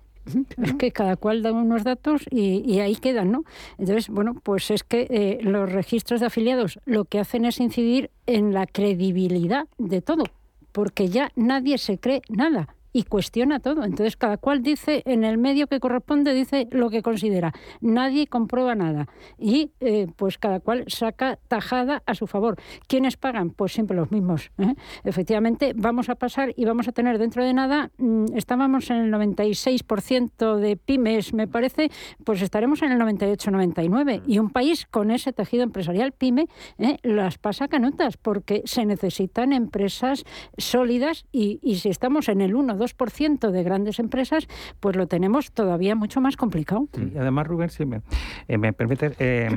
[0.61, 3.43] Es que cada cual da unos datos y, ahí quedan, ¿no?
[3.77, 8.09] Entonces, bueno, pues es que eh, los registros de afiliados lo que hacen es incidir
[8.25, 10.25] en la credibilidad de todo,
[10.71, 13.83] porque ya nadie se cree nada y cuestiona todo.
[13.83, 17.53] Entonces, cada cual dice en el medio que corresponde, dice lo que considera.
[17.81, 19.07] Nadie comprueba nada.
[19.37, 22.57] Y eh, pues cada cual saca tajada a su favor.
[22.87, 23.51] ¿Quiénes pagan?
[23.51, 24.51] Pues siempre los mismos.
[24.57, 24.73] ¿eh?
[25.03, 29.11] Efectivamente, vamos a pasar y vamos a tener dentro de nada, mm, estábamos en el
[29.11, 31.89] 96% de pymes, me parece,
[32.23, 34.23] pues estaremos en el 98-99.
[34.27, 36.47] Y un país con ese tejido empresarial pyme
[36.77, 36.97] ¿eh?
[37.03, 40.23] las pasa canutas porque se necesitan empresas
[40.57, 44.47] sólidas y, y si estamos en el 1, 2, ciento de grandes empresas,
[44.79, 46.87] pues lo tenemos todavía mucho más complicado.
[46.95, 48.01] y además, Rubén, si me,
[48.47, 49.49] eh, permite, eh,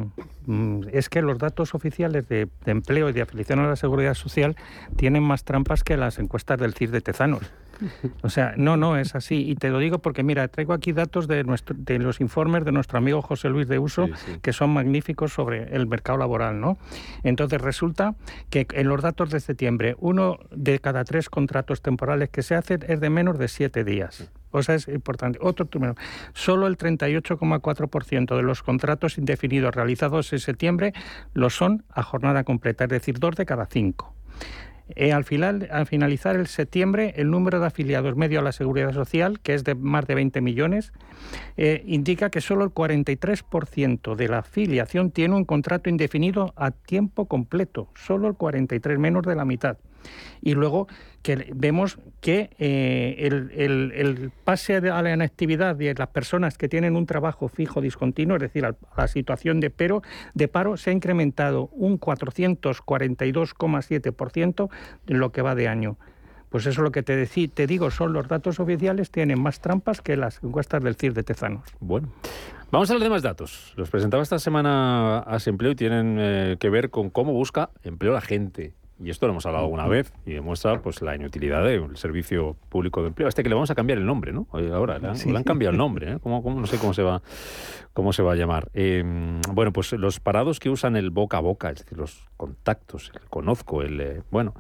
[0.47, 4.57] mm, es que los datos oficiales de, empleo y de afiliación a la seguridad social
[4.97, 7.51] tienen más trampas que las encuestas del CIR de Tezanos.
[8.23, 9.49] O sea, no, no, es así.
[9.49, 12.73] Y te lo digo porque, mira, traigo aquí datos de, nuestro, de los informes de
[12.73, 14.09] nuestro amigo José Luis de Uso,
[14.43, 16.79] que son magníficos sobre el mercado laboral, ¿no?
[17.23, 18.15] Entonces resulta
[18.51, 22.81] que en los datos de septiembre, uno de cada tres contratos temporales que se hacen
[22.87, 24.31] es de menos de siete días.
[24.53, 25.39] O sea, es importante.
[25.41, 25.95] Otro número.
[26.35, 30.93] Solo el 38,4% de los contratos indefinidos realizados en septiembre
[31.35, 34.15] lo son a jornada completa, es decir, dos de cada cinco.
[34.97, 38.93] Eh, al, final, al finalizar el septiembre, el número de afiliados medio a la Seguridad
[38.93, 40.93] Social, que es de más de 20 millones,
[41.57, 47.27] eh, indica que solo el 43% de la afiliación tiene un contrato indefinido a tiempo
[47.27, 49.79] completo, solo el 43, menos de la mitad.
[50.43, 50.89] Y luego
[51.23, 57.05] que vemos que eh, el, pase a la inactividad de las personas que tienen un
[57.07, 60.03] trabajo fijo discontinuo, es decir, a la situación de, pero,
[60.35, 64.71] de paro, se ha incrementado un 442,7%
[65.07, 65.97] en lo que va de año.
[66.49, 70.01] Pues eso es lo que te, te digo, son los datos oficiales, tienen más trampas
[70.01, 71.69] que las encuestas del CIR de Tezanos.
[71.79, 72.09] Bueno.
[72.73, 73.73] Vamos a los demás datos.
[73.77, 78.13] Los presentaba esta semana a Empleo y tienen eh, que ver con cómo busca empleo
[78.13, 78.75] la gente.
[79.03, 83.01] Y esto lo hemos hablado alguna vez y demuestra pues la inutilidad del servicio público
[83.01, 83.29] de empleo.
[83.29, 84.47] Este que le vamos a cambiar el nombre, ¿no?
[84.53, 86.19] Ahora le han, cambiado el nombre, ¿eh?
[86.23, 87.23] ¿Cómo, no sé cómo se va,
[87.93, 88.71] cómo se va a llamar.
[88.75, 93.11] Em, bueno, pues los parados que usan el boca a boca, es decir, los contactos,
[93.15, 94.55] el conozco, el eh, bueno,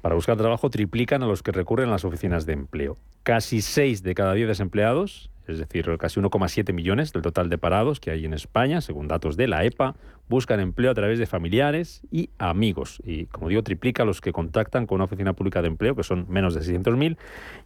[0.00, 2.96] para buscar trabajo triplican a los que recurren a las oficinas de empleo.
[3.22, 8.00] Casi 6 de cada 10 desempleados, es decir, casi 1,7 millones del total de parados
[8.00, 9.96] que hay en España, según datos de la EPA,
[10.28, 13.00] buscan empleo a través de familiares y amigos.
[13.02, 16.02] Y, como digo, triplica a los que contactan con una oficina pública de empleo, que
[16.02, 17.16] son menos de 600.000,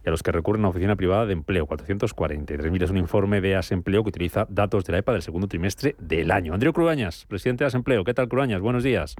[0.05, 2.83] y a los que recurren a una oficina privada de empleo, 443.000.
[2.83, 6.31] Es un informe de Asempleo que utiliza datos de la EPA del segundo trimestre del
[6.31, 6.53] año.
[6.53, 8.05] Andreu Cruañas, presidente de Asempleo.
[8.05, 8.61] ¿Qué tal, Cruañas?
[8.61, 9.15] Buenos días.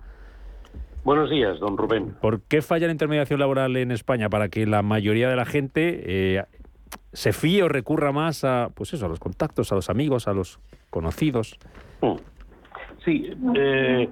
[1.03, 2.15] Buenos días, don Rubén.
[2.21, 6.01] ¿Por qué falla la intermediación laboral en España para que la mayoría de la gente
[6.05, 6.43] eh,
[7.11, 10.33] se fíe o recurra más a, pues eso, a los contactos, a los amigos, a
[10.33, 11.57] los conocidos?
[12.01, 12.15] Mm.
[13.03, 14.09] Sí, eh,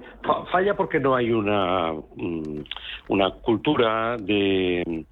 [0.50, 2.64] falla porque no hay una, mm,
[3.08, 5.06] una cultura de,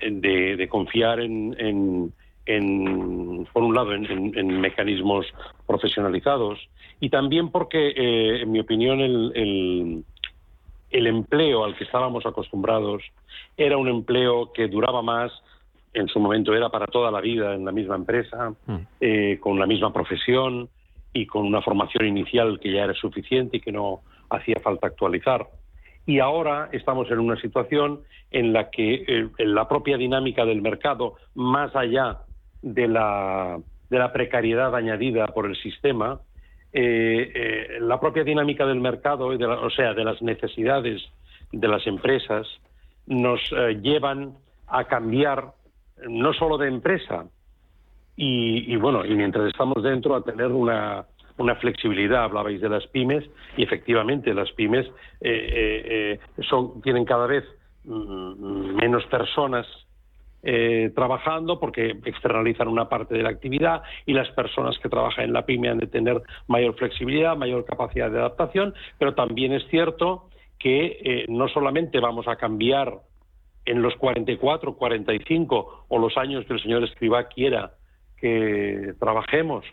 [0.00, 5.26] de, confiar en, en, por un lado, en, mecanismos
[5.66, 6.58] profesionalizados
[6.98, 10.04] y también porque, eh, en mi opinión, el el
[11.04, 13.02] empleo al que estábamos acostumbrados
[13.56, 15.32] era un empleo que duraba más,
[15.92, 18.76] en su momento era para toda la vida en la misma empresa, mm.
[19.00, 20.68] eh, con la misma profesión
[21.12, 25.46] y con una formación inicial que ya era suficiente y que no hacía falta actualizar.
[26.06, 31.14] Y ahora estamos en una situación en la que eh, la propia dinámica del mercado,
[31.34, 32.18] más allá
[32.62, 33.58] de la,
[33.90, 36.20] de la precariedad añadida por el sistema,
[36.78, 41.00] eh, eh, la propia dinámica del mercado, o sea, de las necesidades
[41.50, 42.46] de las empresas,
[43.06, 44.34] nos eh, llevan
[44.66, 45.54] a cambiar
[46.06, 47.24] no solo de empresa,
[48.14, 51.06] y, bueno, y mientras estamos dentro a tener una,
[51.60, 52.24] flexibilidad.
[52.24, 53.24] Hablabais de las pymes
[53.56, 54.86] y efectivamente las pymes
[56.48, 57.44] son, tienen cada vez
[57.84, 59.66] mm, menos personas
[60.48, 65.32] eh, trabajando porque externalizan una parte de la actividad y las personas que trabajan en
[65.32, 70.28] la pyme han de tener mayor flexibilidad, mayor capacidad de adaptación, pero también es cierto
[70.60, 72.94] que eh, no solamente vamos a cambiar
[73.64, 77.72] en los 44, 45 o los años que el señor Escribá quiera
[78.16, 79.64] que trabajemos,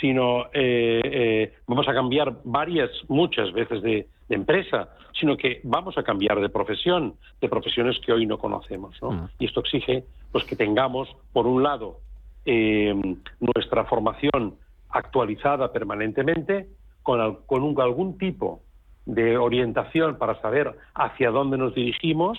[0.00, 6.40] sino eh, vamos a cambiar varias, muchas veces de, empresa, sino que vamos a cambiar
[6.40, 8.96] de profesión, de profesiones que hoy no conocemos.
[9.02, 9.12] ¿no?
[9.12, 9.28] Mm.
[9.38, 11.98] Y esto exige pues, que tengamos, por un lado,
[12.44, 12.94] eh,
[13.40, 14.56] nuestra formación
[14.90, 16.68] actualizada permanentemente,
[17.02, 18.62] con, con algún tipo
[19.06, 22.38] de orientación para saber hacia dónde nos dirigimos,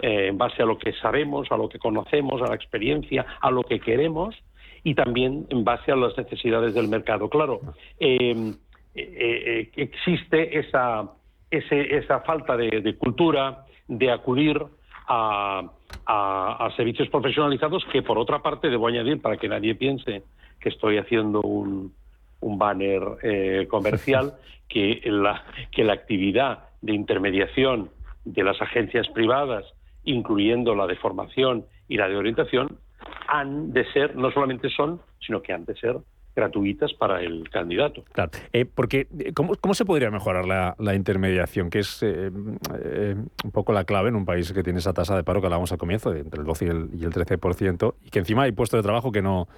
[0.00, 3.50] eh, en base a lo que sabemos, a lo que conocemos, a la experiencia, a
[3.50, 4.34] lo que queremos,
[4.82, 7.30] y también en base a las necesidades del mercado.
[7.30, 7.60] Claro,
[7.98, 8.52] eh,
[8.94, 11.10] existe esa
[11.58, 14.62] esa falta de, cultura de acudir
[15.08, 15.70] a,
[16.76, 20.22] servicios profesionalizados que, por otra parte, debo añadir para que nadie piense
[20.60, 21.92] que estoy haciendo un,
[22.40, 24.34] banner eh, comercial,
[24.68, 27.90] que la, que la actividad de intermediación
[28.24, 29.64] de las agencias privadas,
[30.04, 32.78] incluyendo la de formación y la de orientación,
[33.28, 35.96] han de ser, no solamente son, sino que han de ser
[36.34, 38.04] gratuitas para el candidato.
[38.12, 41.70] Claro, eh, porque eh, ¿cómo, ¿cómo, se podría mejorar la, intermediación?
[41.70, 45.24] Que es eh, un poco la clave en un país que tiene esa tasa de
[45.24, 48.10] paro que hablábamos al comienzo, de entre el 12 y el, y el 13%, y
[48.10, 49.48] que encima hay puestos de trabajo que no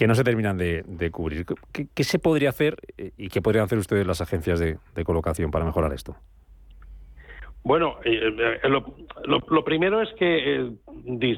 [0.00, 1.44] que no se terminan de, cubrir.
[1.74, 2.78] ¿Qué, se podría hacer
[3.18, 6.16] y qué podrían hacer ustedes las agencias de, colocación para mejorar esto?
[7.62, 7.96] Bueno,
[8.72, 10.70] lo, primero es que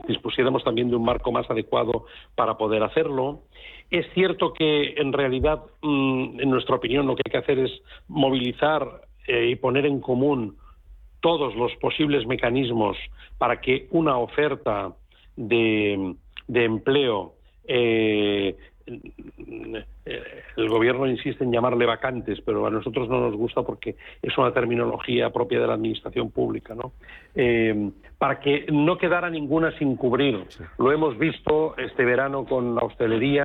[0.06, 3.40] dispusiéramos también de un marco más adecuado para poder hacerlo.
[3.92, 7.70] Es cierto que en realidad, mm, en nuestra opinión, lo que hay que hacer es
[8.08, 10.56] movilizar eh, y poner en común
[11.20, 12.96] todos los posibles mecanismos
[13.36, 14.94] para que una oferta
[15.36, 16.14] de,
[16.48, 18.56] empleo eh,
[20.56, 24.52] el gobierno insiste en llamarle vacantes, pero a nosotros no nos gusta porque es una
[24.52, 26.92] terminología propia de la administración pública, ¿no?
[27.34, 30.44] Eh, para que no quedara ninguna sin cubrir.
[30.78, 33.44] Lo hemos visto este verano con la hostelería,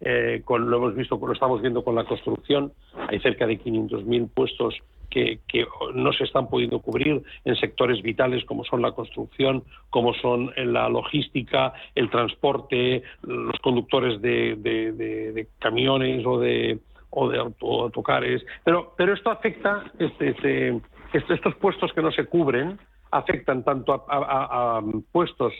[0.00, 2.72] eh, con, lo hemos visto, lo estamos viendo con la construcción,
[3.08, 4.74] hay cerca de 500.000 puestos
[5.10, 10.52] que, no se están pudiendo cubrir en sectores vitales como son la construcción, como son
[10.56, 16.78] la logística, el transporte, los conductores de, camiones o de,
[17.10, 18.44] o de autocares.
[18.64, 20.82] Pero, pero esto afecta, este, este,
[21.12, 22.78] estos puestos que no se cubren,
[23.12, 24.82] afectan tanto a,
[25.12, 25.52] puestos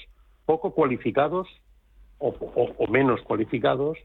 [0.45, 1.49] poco cualificados
[2.19, 3.99] o menos cualificados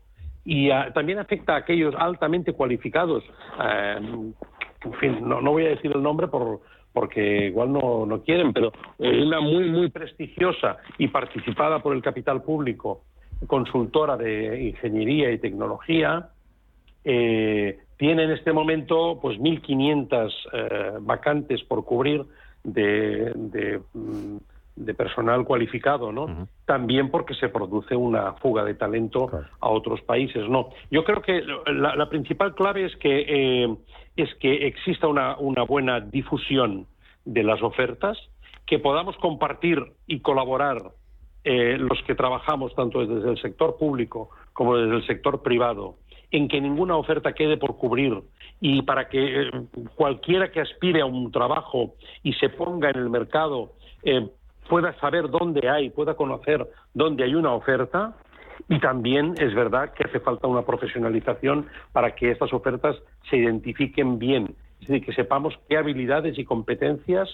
[0.52, 3.24] y también afecta a aquellos altamente cualificados.
[3.64, 8.52] Eh, en fin, no, voy a decir el nombre por, porque igual no, no quieren,
[8.52, 13.04] pero una muy, muy prestigiosa y participada por el capital público,
[13.45, 16.30] consultora de ingeniería y tecnología,
[17.04, 22.26] eh, tiene en este momento pues 1.500 eh, vacantes por cubrir
[22.64, 24.38] de, de mm,
[24.80, 26.48] de personal cualificado, ¿no?
[26.66, 30.70] También porque se produce una fuga de talento a otros países, ¿no?
[30.90, 33.78] Yo creo que la, principal clave es que eh,
[34.16, 36.88] es que exista una, una buena difusión
[37.26, 38.18] de las ofertas,
[38.66, 40.78] que podamos compartir y colaborar
[41.44, 45.98] eh, los que trabajamos tanto desde el sector público como desde el sector privado,
[46.32, 48.22] en que ninguna oferta quede por cubrir
[48.62, 49.52] y para que eh,
[49.96, 53.74] cualquiera que aspire a un trabajo y se ponga en el mercado
[54.70, 58.16] pueda saber dónde hay, pueda conocer dónde hay una oferta.
[58.70, 62.96] Y también es verdad que hace falta una profesionalización para que estas ofertas
[63.30, 67.30] se identifiquen bien, es decir, que sepamos qué habilidades y competencias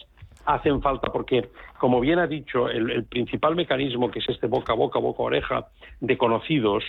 [0.45, 4.75] hacen falta, porque, como bien ha dicho, el, principal mecanismo, que es este boca a
[4.75, 5.67] boca, boca a oreja,
[5.99, 6.83] de conocidos,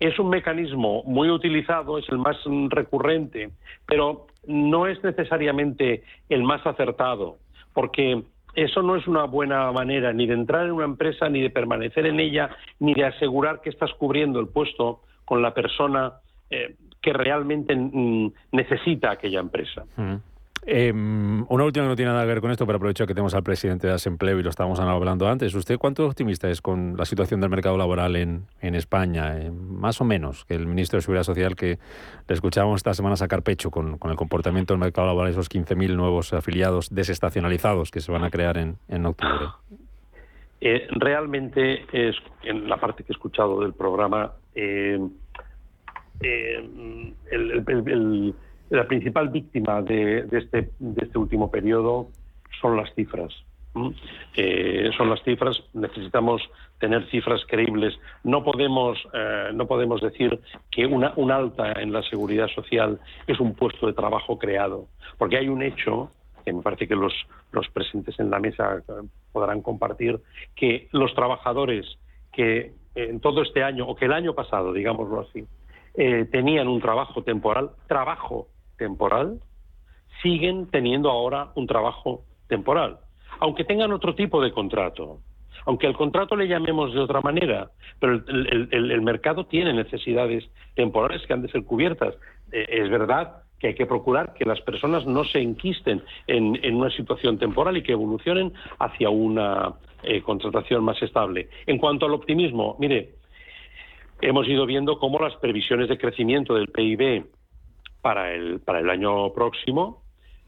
[0.00, 2.36] es un mecanismo muy utilizado, es el más
[2.68, 3.50] recurrente,
[3.86, 7.38] pero no es necesariamente el más acertado,
[7.72, 8.24] porque
[8.56, 12.06] eso no es una buena manera ni de entrar en una empresa, ni de permanecer
[12.06, 12.50] en ella,
[12.80, 16.14] ni de asegurar que estás cubriendo el puesto con la persona
[16.50, 17.76] eh, que realmente
[18.50, 19.84] necesita aquella empresa.
[20.68, 23.34] Em, una última que no tiene nada que ver con esto, pero aprovecho que tenemos
[23.34, 25.54] al presidente de Asempleo y lo estábamos hablando antes.
[25.54, 29.38] ¿Usted cuánto optimista es con la situación del mercado laboral en, España?
[29.38, 31.78] Eh, más o menos que el ministro de Seguridad Social que
[32.26, 36.32] le escuchábamos esta semana sacar pecho con, el comportamiento del mercado laboral, esos 15.000 nuevos
[36.32, 39.46] afiliados desestacionalizados que se van a crear en, octubre.
[40.60, 44.98] Eh, realmente es en la parte que he escuchado del programa eh,
[46.22, 47.62] el
[48.70, 52.08] la principal víctima de, este, de este último periodo
[52.60, 53.32] son las cifras.
[54.34, 56.42] Eh, son las cifras, necesitamos
[56.78, 57.98] tener cifras creíbles.
[58.24, 60.40] No podemos, eh, no podemos decir
[60.70, 64.86] que una, un alta en la seguridad social es un puesto de trabajo creado,
[65.18, 66.10] porque hay un hecho
[66.44, 67.12] que me parece que los,
[67.52, 68.92] los presentes en la mesa eh,
[69.32, 70.20] podrán compartir,
[70.54, 71.98] que los trabajadores
[72.32, 75.44] que en todo este año, o que el año pasado, digámoslo así,
[76.30, 79.40] tenían un trabajo temporal, trabajo temporal,
[80.22, 82.98] siguen teniendo ahora un trabajo temporal,
[83.40, 85.20] aunque tengan otro tipo de contrato.
[85.64, 91.32] Aunque al contrato le llamemos de otra manera, pero el, mercado tiene necesidades temporales que
[91.32, 92.14] han de ser cubiertas.
[92.52, 96.90] Eh, es verdad que hay que procurar que las personas no se enquisten en, una
[96.90, 101.48] situación temporal y que evolucionen hacia una eh, contratación más estable.
[101.66, 103.14] En cuanto al optimismo, mire,
[104.20, 107.26] hemos ido viendo cómo las previsiones de crecimiento del PIB
[108.06, 110.04] para el, para el año próximo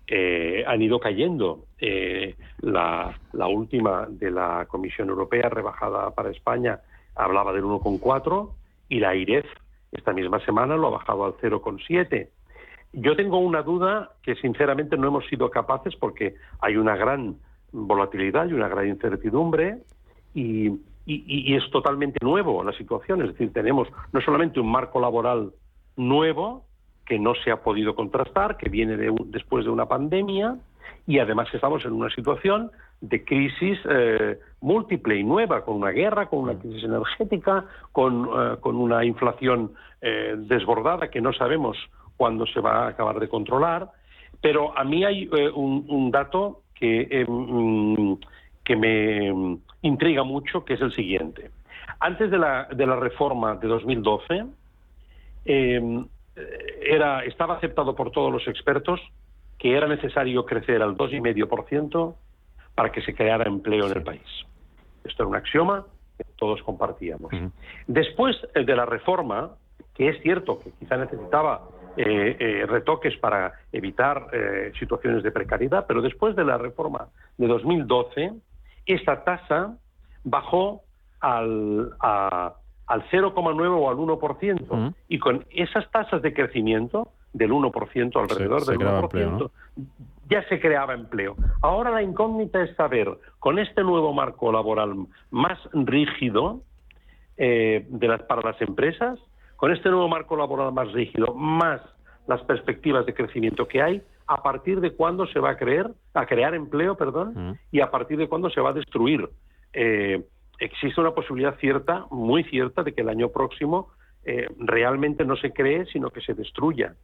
[0.07, 1.65] eh, han ido cayendo.
[1.81, 6.79] Eh, la, última de la Comisión Europea, rebajada para España,
[7.17, 8.53] hablaba del 1,4
[8.91, 9.45] y la IREF
[9.91, 12.29] esta misma semana lo ha bajado al 0,7.
[12.93, 17.39] Yo tengo una duda que sinceramente no hemos sido capaces porque hay una gran
[17.73, 19.79] volatilidad y una gran incertidumbre
[20.33, 20.71] y,
[21.07, 23.23] y es totalmente nuevo la situación.
[23.23, 25.51] Es decir, tenemos no solamente un marco laboral
[25.97, 26.68] nuevo,
[27.09, 28.97] que no se ha podido contrastar, que viene
[29.27, 30.57] después de una pandemia
[31.07, 36.27] y además estamos en una situación de crisis eh, múltiple y nueva, con una guerra,
[36.27, 41.79] con una crisis energética, con, eh, una inflación eh, desbordada que no sabemos
[42.19, 43.91] cuándo se va a acabar de controlar.
[44.43, 48.13] Pero a mí hay un, dato que, mm,
[48.63, 51.51] que me intriga mucho, que es el siguiente.
[52.01, 54.45] Antes de la, de la reforma de 2012,
[56.81, 59.01] era, estaba aceptado por todos los expertos
[59.59, 62.15] que era necesario crecer al 2,5%
[62.75, 64.23] para que se creara empleo en el país.
[65.05, 65.85] Esto era un axioma
[66.17, 67.33] que todos compartíamos.
[67.87, 69.57] Después eh, de la reforma,
[69.95, 74.29] que es cierto que quizá necesitaba eh, eh, retoques para evitar
[74.79, 78.33] situaciones de precariedad, pero después de la reforma de 2012,
[78.87, 79.77] esta tasa
[80.23, 80.83] bajó
[81.21, 82.55] al, a,
[82.89, 84.95] al 0,9 o al 1%.
[85.09, 89.51] Y con esas tasas de crecimiento del 1%, alrededor del 1%,
[90.29, 91.37] ya se creaba empleo.
[91.63, 96.63] Ahora la incógnita es saber, con este nuevo marco laboral más rígido
[97.37, 99.19] eh, de las, para las empresas,
[99.57, 101.81] con este nuevo marco laboral más rígido, más
[102.27, 106.27] las perspectivas de crecimiento que hay, a partir de cuándo se va a creer, a
[106.27, 109.29] crear empleo, perdón, y a partir de cuándo se va a destruir.
[109.73, 110.23] Eh,
[110.59, 113.89] existe una posibilidad cierta, muy cierta, de que el año próximo
[114.25, 116.95] eh, realmente no se cree, sino que se destruya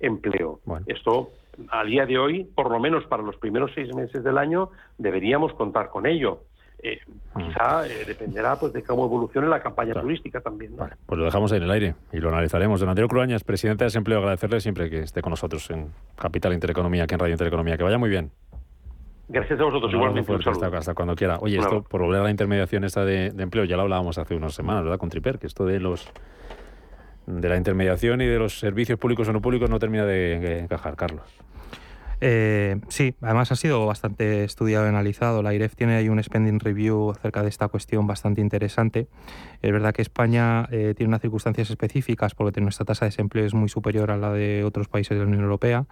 [0.00, 0.60] empleo.
[0.86, 1.30] Esto,
[1.70, 5.52] a día de hoy, por lo menos para los primeros seis meses del año, deberíamos
[5.54, 6.42] contar con ello.
[6.80, 7.00] Eh,
[7.34, 7.38] mm.
[7.40, 10.76] quizá eh, dependerá pues de cómo evolucione la campaña turística también.
[10.76, 12.78] pues lo dejamos ahí en el aire y lo analizaremos.
[12.78, 17.04] Don Andrés Cruañas, presidente de Desempleo, agradecerle siempre que esté con nosotros en Capital Intereconomía,
[17.04, 17.76] aquí en Radio Intereconomía.
[17.76, 18.30] Que vaya muy bien.
[19.28, 20.32] Gracias a vosotros, igualmente.
[20.76, 21.38] hasta, cuando quiera.
[21.40, 24.54] Oye, esto, por volver a la intermediación esta de, empleo, ya lo hablábamos hace unas
[24.54, 24.98] semanas, ¿verdad?
[24.98, 26.10] Con Triper, que esto de los
[27.26, 30.96] de la intermediación y de los servicios públicos o no públicos no termina de encajar,
[30.96, 31.38] Carlos.
[32.20, 35.42] Eh, sí, además ha sido bastante estudiado y analizado.
[35.42, 39.06] La IREF tiene ahí un spending review acerca de esta cuestión bastante interesante.
[39.62, 43.54] Es verdad que España eh, tiene unas circunstancias específicas porque nuestra tasa de desempleo es
[43.54, 45.86] muy superior a la de otros países de la Unión Europea,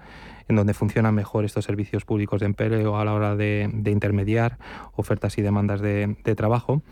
[0.49, 4.59] en donde funcionan mejor estos servicios públicos de empleo a la hora de, intermediar
[4.94, 6.82] ofertas y demandas de, trabajo.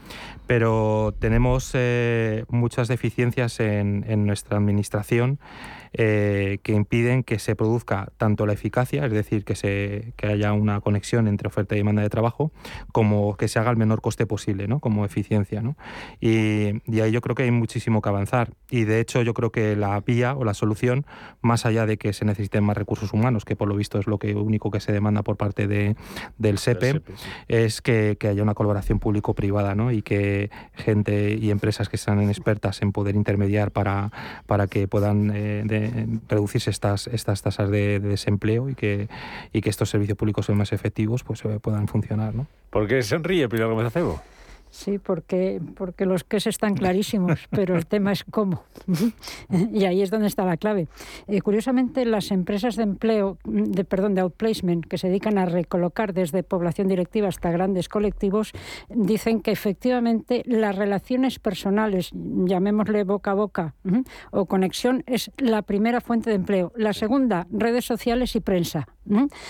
[0.47, 5.39] Pero tenemos eh, muchas deficiencias en, en nuestra administración
[5.97, 10.53] eh, que impiden que se produzca tanto la eficacia, es decir, que, se, que haya
[10.53, 12.51] una conexión entre oferta y demanda de trabajo,
[12.93, 14.81] como que se haga el menor coste posible, ¿no?
[14.81, 15.63] como eficiencia.
[15.63, 15.77] ¿no?
[16.21, 18.51] Y, y, ahí yo creo que hay muchísimo que avanzar.
[18.71, 21.07] Y de hecho yo creo que la vía o la solución,
[21.41, 24.19] más allá de que se necesiten más recursos humanos, que por lo visto es lo
[24.19, 25.95] que único que se demanda por parte de,
[26.39, 27.03] del SEPE,
[27.49, 29.93] e, es que, que, haya una colaboración público-privada ¿no?
[29.93, 34.11] y que gente y empresas que sean expertas en poder intermediar para,
[34.47, 35.63] para que puedan eh,
[36.29, 39.09] reducirse estas, estas tasas de, desempleo y que,
[39.53, 42.35] y que estos servicios públicos sean más efectivos, pues eh, puedan funcionar.
[42.35, 42.47] ¿no?
[42.71, 44.21] ¿Por qué sonríe Pilar Gómez Acebo?
[44.75, 48.65] Sí, porque, porque los es están clarísimos, pero el tema es cómo.
[49.73, 50.89] y ahí es donde está la clave.
[51.29, 56.13] Eh, curiosamente, las empresas de empleo, de, perdón, de outplacement, que se dedican a recolocar
[56.13, 58.51] desde población directiva hasta grandes colectivos,
[58.89, 63.75] dicen que efectivamente las relaciones personales, llamémosle boca a boca,
[64.33, 66.73] o conexión, es la primera fuente de empleo.
[66.75, 68.89] La segunda, redes sociales y prensa.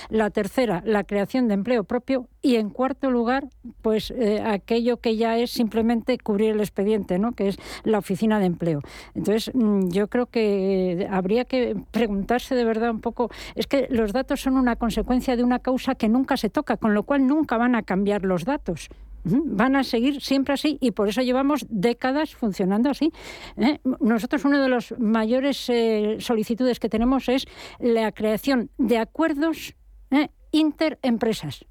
[0.09, 2.29] La tercera, la creación de empleo propio.
[2.43, 3.47] Y en cuarto lugar,
[3.81, 7.33] pues eh, aquello que ya es simplemente cubrir el expediente, ¿no?
[7.33, 8.81] que es la oficina de empleo.
[9.15, 14.13] Entonces, mm, yo creo que habría que preguntarse de verdad un poco, es que los
[14.13, 17.57] datos son una consecuencia de una causa que nunca se toca, con lo cual nunca
[17.57, 18.91] van a cambiar los datos
[19.25, 23.13] van a seguir siempre así y por eso llevamos décadas funcionando así.
[23.57, 23.81] ¿eh?
[24.01, 27.47] Nosotros una de las mayores eh, solicitudes que tenemos es
[27.79, 29.75] la creación de acuerdos
[30.11, 30.29] ¿eh?
[30.53, 31.65] interempresas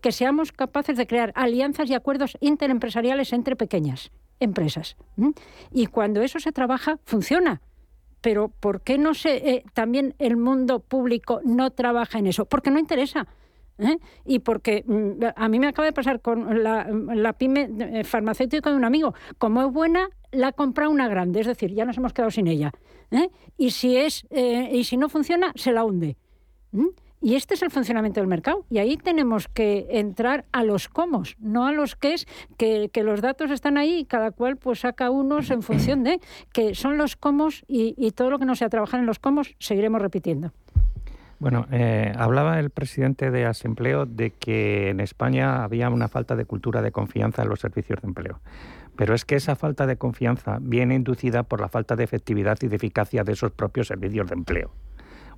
[0.00, 4.96] que seamos capaces de crear alianzas y acuerdos interempresariales entre pequeñas empresas.
[5.72, 7.60] Y cuando eso se trabaja, funciona.
[8.20, 12.46] Pero ¿por qué no se, eh, también el mundo público no trabaja en eso?
[12.46, 13.26] Porque no interesa.
[13.78, 13.98] ¿Eh?
[14.24, 18.76] Y porque mm, a mí me acaba de pasar con la, pyme eh, farmacéutica de
[18.76, 19.14] un amigo.
[19.38, 21.40] Como es buena, la compra una grande.
[21.40, 22.72] Es decir, ya nos hemos quedado sin ella.
[23.56, 26.16] Y, si es, y si no funciona, se la hunde.
[27.20, 28.64] Y este es el funcionamiento del mercado.
[28.70, 32.26] Y ahí tenemos que entrar a los cómo, no a los qué es,
[32.56, 36.20] que, los datos están ahí y cada cual pues saca unos en función de
[36.52, 40.00] que son los cómo y, todo lo que no sea trabajar en los cómo seguiremos
[40.00, 40.52] repitiendo.
[41.40, 46.44] Bueno, eh, hablaba el presidente de Asempleo de que en España había una falta de
[46.44, 48.40] cultura de confianza en los servicios de empleo.
[48.96, 52.66] Pero es que esa falta de confianza viene inducida por la falta de efectividad y
[52.66, 54.72] de eficacia de esos propios servicios de empleo.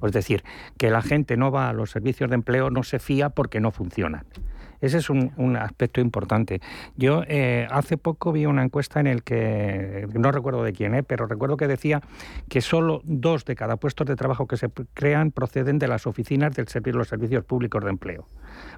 [0.02, 0.42] Es decir,
[0.78, 3.70] que la gente no va a los servicios de empleo, no se fía porque no
[3.70, 4.24] funcionan.
[4.80, 6.60] Ese es un, aspecto importante.
[6.96, 11.02] Yo eh, hace poco vi una encuesta en el que, no recuerdo de quién, eh,
[11.02, 12.00] pero recuerdo que decía
[12.48, 16.54] que solo dos de cada puestos de trabajo que se crean proceden de las oficinas
[16.54, 18.26] del los servicios públicos de empleo.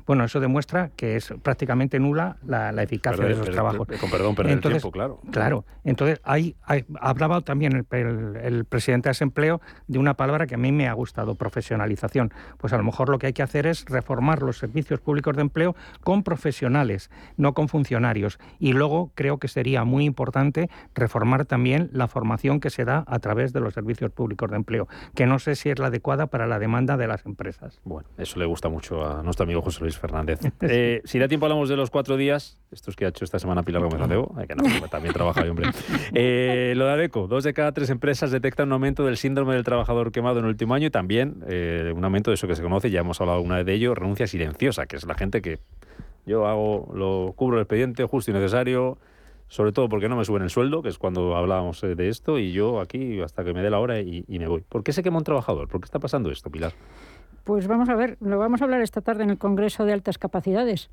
[0.07, 3.86] Bueno, eso demuestra que es prácticamente nula la, eficacia de esos trabajos.
[4.00, 5.20] Con perdón, perder entonces, tiempo, claro.
[5.30, 5.64] Claro.
[5.84, 6.57] Entonces, hay,
[7.00, 11.34] hablaba también el, presidente de Desempleo de una palabra que a mí me ha gustado,
[11.34, 12.32] profesionalización.
[12.59, 15.42] Pues a lo mejor lo que hay que hacer es reformar los servicios públicos de
[15.42, 18.38] empleo con profesionales, no con funcionarios.
[18.59, 23.18] Y luego creo que sería muy importante reformar también la formación que se da a
[23.18, 26.46] través de los servicios públicos de empleo, que no sé si es la adecuada para
[26.46, 27.80] la demanda de las empresas.
[27.84, 30.40] Bueno, eso le gusta mucho a nuestro amigo José Luis Fernández.
[30.64, 33.38] Eh, si da tiempo hablamos de los cuatro días Esto es que ha hecho esta
[33.38, 35.70] semana Pilar Gómez Acebo, que no, también trabaja ahí, hombre.
[36.14, 39.64] Eh, lo de ADECO, dos de cada tres empresas detectan un aumento del síndrome del
[39.64, 42.62] trabajador quemado en el último año y también eh, un aumento de eso que se
[42.62, 45.59] conoce, ya hemos hablado una vez de ello, renuncia silenciosa, que es la gente que
[46.26, 48.99] yo hago, lo cubro el expediente justo y necesario,
[49.49, 52.38] sobre todo porque no me suben el sueldo, que es cuando hablábamos eh, de esto,
[52.38, 54.62] y yo aquí hasta que me dé la hora y, y me voy.
[54.68, 55.68] ¿Por qué se quema un trabajador?
[55.68, 56.72] ¿Por qué está pasando esto, Pilar?
[57.45, 60.18] Pues vamos a ver, lo vamos a hablar esta tarde en el Congreso de Altas
[60.18, 60.90] Capacidades,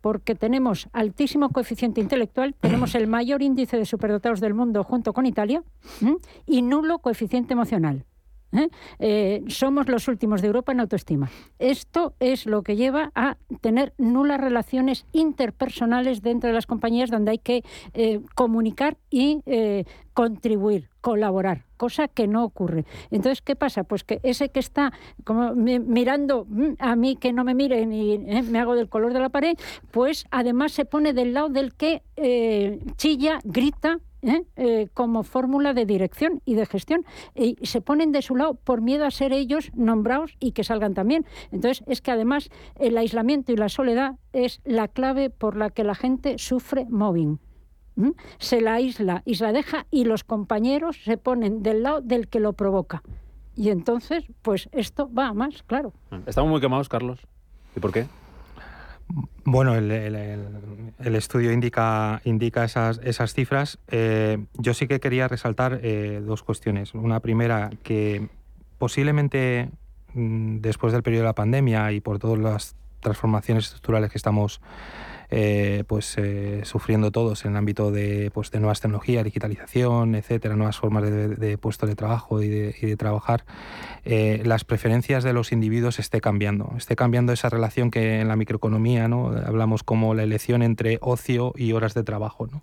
[0.00, 5.26] porque tenemos altísimo coeficiente intelectual, tenemos el mayor índice de superdotados del mundo junto con
[5.26, 5.62] Italia
[6.46, 8.06] y nulo coeficiente emocional.
[8.52, 8.68] ¿Eh?
[8.98, 11.30] Eh, somos los últimos de Europa en autoestima.
[11.58, 17.32] Esto es lo que lleva a tener nulas relaciones interpersonales dentro de las compañías donde
[17.32, 19.42] hay que eh, comunicar y
[20.14, 22.84] contribuir, colaborar, cosa que no ocurre.
[23.10, 23.84] Entonces, ¿qué pasa?
[23.84, 24.92] Pues que ese que está
[25.24, 29.20] como mirando mm, a mí que no me miren y me hago del color de
[29.20, 29.56] la pared,
[29.90, 32.02] pues además se pone del lado del que
[32.96, 34.44] chilla, grita, ¿eh?
[34.56, 37.04] Eh, como fórmula de dirección y de gestión.
[37.34, 40.94] Y se ponen de su lado por miedo a ser ellos nombrados y que salgan
[40.94, 41.26] también.
[41.50, 45.84] Entonces, es que además el aislamiento y la soledad es la clave por la que
[45.84, 47.40] la gente sufre mobbing.
[48.38, 52.28] Se la aísla y se la deja y los compañeros se ponen del lado del
[52.28, 53.02] que lo provoca.
[53.54, 55.92] Y entonces, pues esto va a más, claro.
[56.26, 57.20] Estamos muy quemados, Carlos.
[57.76, 58.06] ¿Y por qué?
[59.44, 59.90] Bueno, el,
[61.14, 63.78] estudio indica, indica esas, esas cifras.
[63.88, 66.94] Eh, yo sí que quería resaltar eh, dos cuestiones.
[66.94, 68.28] Una primera, que
[68.78, 69.70] posiblemente
[70.14, 74.60] mm, después del periodo de la pandemia y por todas las transformaciones estructurales que estamos
[75.34, 80.56] eh, pues eh, sufriendo todos en el ámbito de, pues, de nuevas tecnologías, digitalización, etcétera,
[80.56, 83.46] nuevas formas de, de puestos de trabajo y de, trabajar,
[84.04, 88.36] eh, las preferencias de los individuos esté cambiando, esté cambiando esa relación que en la
[88.36, 89.28] microeconomía ¿no?
[89.28, 92.46] hablamos como la elección entre ocio y horas de trabajo.
[92.46, 92.62] ¿no?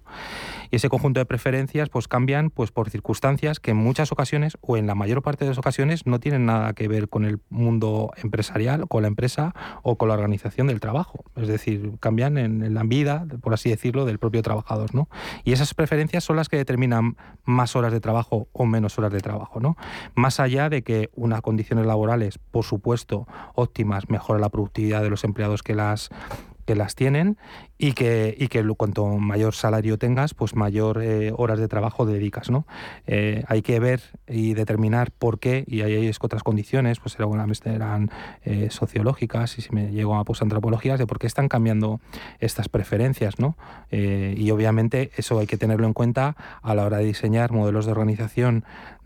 [0.69, 4.77] Y ese conjunto de preferencias pues cambian pues, por circunstancias que en muchas ocasiones o
[4.77, 8.11] en la mayor parte de las ocasiones no tienen nada que ver con el mundo
[8.21, 11.25] empresarial, con la empresa o con la organización del trabajo.
[11.35, 14.93] Es decir, cambian en en la vida, por así decirlo, del propio trabajador.
[14.93, 15.09] ¿no?
[15.43, 19.19] Y esas preferencias son las que determinan más horas de trabajo o menos horas de
[19.19, 19.59] trabajo.
[19.59, 19.77] ¿no?
[20.15, 25.23] Más allá de que unas condiciones laborales, por supuesto, óptimas, mejora la productividad de los
[25.23, 26.09] empleados que las
[26.69, 27.35] que las tienen
[27.79, 32.51] y que, y que cuanto mayor salario tengas, pues mayor eh, horas de trabajo dedicas.
[32.51, 32.67] ¿no?
[33.07, 37.17] Eh, hay que ver y determinar por qué, y ahí hay otras condiciones, pues
[37.73, 38.11] eran
[38.43, 42.01] eh, sociológicas y si me llego a pues, antropologías, de por qué están cambiando
[42.39, 43.39] estas preferencias.
[43.39, 43.57] ¿no?
[43.91, 47.93] y obviamente eso hay que tenerlo en cuenta a la hora de diseñar modelos de
[47.93, 48.63] organización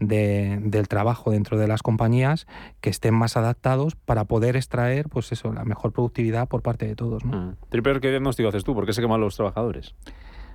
[0.08, 2.47] del trabajo dentro de las compañías
[2.82, 6.95] que estén más adaptados para poder extraer pues eso, la mejor productividad por parte de
[6.95, 7.24] todos.
[7.26, 7.38] ¿no?
[7.38, 7.56] Mm.
[7.70, 8.74] Triper, ¿qué diagnóstico haces tú?
[8.74, 9.95] ¿Por qué se queman los trabajadores?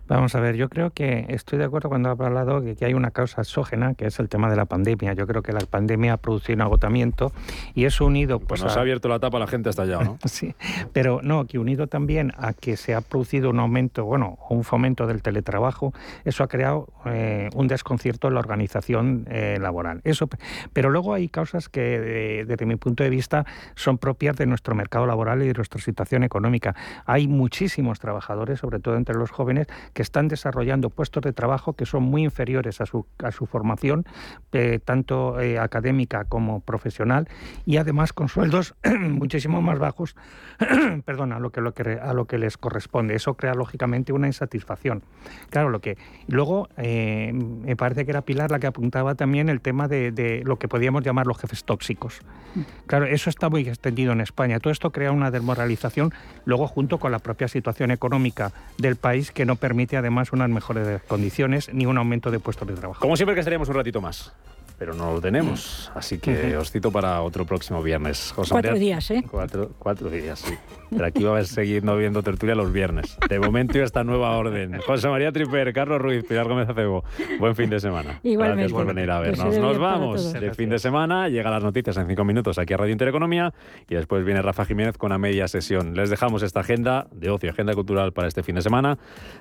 [0.08, 2.94] Vamos a ver, yo creo que estoy de acuerdo cuando ha hablado de que hay
[2.94, 5.12] una causa exógena, que es el tema de la pandemia.
[5.12, 7.30] Yo creo que la pandemia ha producido un agotamiento
[7.74, 8.38] y eso unido...
[8.38, 10.18] Pues, pues nos ha abierto la tapa la gente hasta allá, ¿no?
[10.24, 10.54] sí,
[10.94, 15.06] pero no, que unido también a que se ha producido un aumento, bueno, un fomento
[15.06, 15.92] del teletrabajo,
[16.24, 20.00] eso ha creado eh, un desconcierto en la organización eh, laboral.
[20.04, 20.26] Eso,
[20.72, 23.44] pero luego hay causas que, desde mi punto de vista,
[23.74, 26.74] son propias de nuestro mercado laboral y de nuestra situación económica.
[27.04, 29.66] Hay muchísimos trabajadores, sobre todo entre los jóvenes,
[29.98, 34.04] que están desarrollando puestos de trabajo que son muy inferiores a su, a su formación,
[34.52, 37.28] eh, tanto eh, académica como profesional,
[37.66, 40.14] y además con sueldos muchísimo más bajos
[41.04, 43.16] perdón, a, lo que, lo que, a lo que les corresponde.
[43.16, 45.02] Eso crea lógicamente una insatisfacción.
[45.50, 45.96] Claro, lo que.
[46.28, 50.42] Luego, eh, me parece que era Pilar la que apuntaba también el tema de, de
[50.44, 52.20] lo que podríamos llamar los jefes tóxicos.
[52.86, 54.60] Claro, eso está muy extendido en España.
[54.60, 56.12] Todo esto crea una desmoralización,
[56.44, 61.02] luego junto con la propia situación económica del país que no permite además unas mejores
[61.02, 63.00] condiciones ni un aumento de puestos de trabajo.
[63.00, 64.32] Como siempre que estaríamos un ratito más
[64.78, 65.90] pero no lo tenemos.
[65.94, 68.32] Así que os cito para otro próximo viernes.
[68.34, 69.24] cuatro días, ¿eh?
[69.28, 70.54] Cuatro, cuatro, días, sí.
[70.90, 73.16] Pero aquí va a seguir no viendo tertulia los viernes.
[73.28, 74.80] De momento y esta nueva orden.
[74.86, 77.04] José María Triper, Carlos Ruiz, Pilar Gómez Acebo.
[77.38, 78.20] Buen fin de semana.
[78.22, 78.62] Igualmente.
[78.62, 79.58] Gracias por venir a vernos.
[79.58, 80.34] Nos vamos.
[80.34, 83.52] El fin de semana llega las noticias en cinco minutos aquí a Radio Intereconomía
[83.88, 85.94] y después viene Rafa Jiménez con una media sesión.
[85.94, 88.98] Les dejamos esta agenda de ocio, agenda cultural para este fin de semana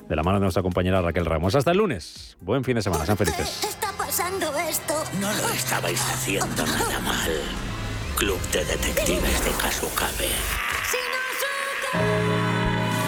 [0.09, 1.55] de la mano de nuestra compañera Raquel Ramos.
[1.55, 2.37] Hasta el lunes.
[2.41, 3.05] Buen fin de semana.
[3.05, 3.77] Sean felices
[4.17, 4.95] pasando esto?
[5.19, 7.31] No lo estabais haciendo nada mal.
[8.15, 10.29] Club de Detectives de Kasukabe.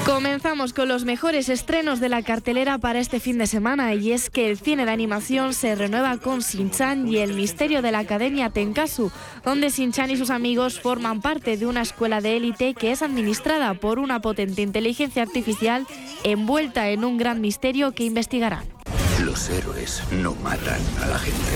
[0.05, 4.29] Comenzamos con los mejores estrenos de la cartelera para este fin de semana y es
[4.29, 8.51] que el cine de animación se renueva con Shin-Chan y el misterio de la Academia
[8.51, 9.11] Tenkasu,
[9.43, 13.73] donde Shin-Chan y sus amigos forman parte de una escuela de élite que es administrada
[13.73, 15.87] por una potente inteligencia artificial
[16.23, 18.78] envuelta en un gran misterio que investigarán.
[19.25, 21.51] Los héroes no matan a la gente.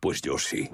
[0.00, 0.68] Pues yo sí.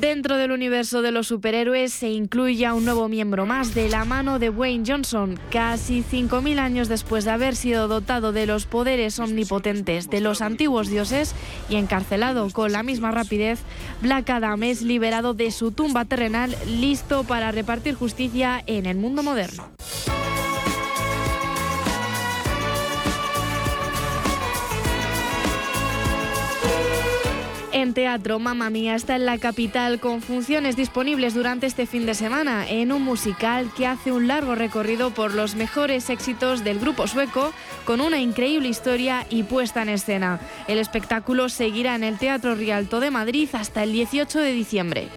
[0.00, 4.04] Dentro del universo de los superhéroes se incluye a un nuevo miembro más de la
[4.04, 5.40] mano de Wayne Johnson.
[5.50, 10.88] Casi 5.000 años después de haber sido dotado de los poderes omnipotentes de los antiguos
[10.88, 11.34] dioses
[11.68, 13.58] y encarcelado con la misma rapidez,
[14.00, 19.24] Black Adam es liberado de su tumba terrenal listo para repartir justicia en el mundo
[19.24, 19.68] moderno.
[27.94, 32.68] Teatro, Mamma Mía está en la capital con funciones disponibles durante este fin de semana
[32.68, 37.52] en un musical que hace un largo recorrido por los mejores éxitos del grupo sueco
[37.84, 40.40] con una increíble historia y puesta en escena.
[40.66, 45.08] El espectáculo seguirá en el Teatro Rialto de Madrid hasta el 18 de diciembre.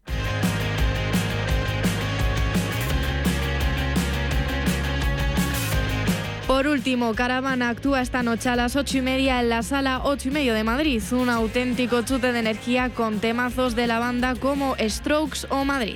[6.52, 10.28] Por último, Caravana actúa esta noche a las ocho y media en la sala 8
[10.28, 11.02] y medio de Madrid.
[11.14, 15.96] Un auténtico chute de energía con temazos de la banda como Strokes o Madrid.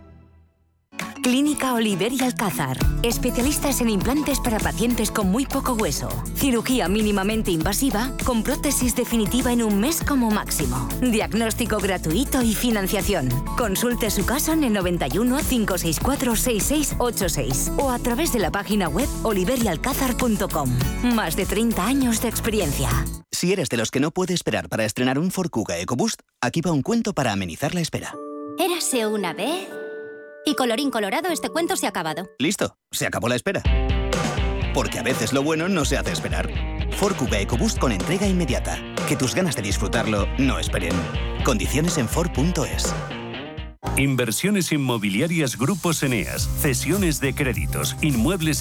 [1.21, 2.77] Clínica Oliver y Alcázar.
[3.03, 6.09] Especialistas en implantes para pacientes con muy poco hueso.
[6.35, 10.89] Cirugía mínimamente invasiva con prótesis definitiva en un mes como máximo.
[11.01, 13.29] Diagnóstico gratuito y financiación.
[13.57, 19.07] Consulte su caso en el 91 564 6686 o a través de la página web
[19.23, 20.69] oliverialcázar.com.
[21.15, 22.89] Más de 30 años de experiencia.
[23.31, 26.61] Si eres de los que no puede esperar para estrenar un Ford Kuga EcoBoost, aquí
[26.61, 28.15] va un cuento para amenizar la espera.
[28.59, 29.80] Érase una vez
[30.45, 32.29] y colorín colorado, este cuento se ha acabado.
[32.39, 33.61] Listo, se acabó la espera.
[34.73, 36.49] Porque a veces lo bueno no se hace esperar.
[36.91, 38.77] Ford Kuga EcoBoost con entrega inmediata.
[39.07, 40.93] Que tus ganas de disfrutarlo no esperen.
[41.43, 42.93] Condiciones en Ford.es.
[43.97, 48.59] Inversiones inmobiliarias Grupos Eneas, cesiones de créditos, inmuebles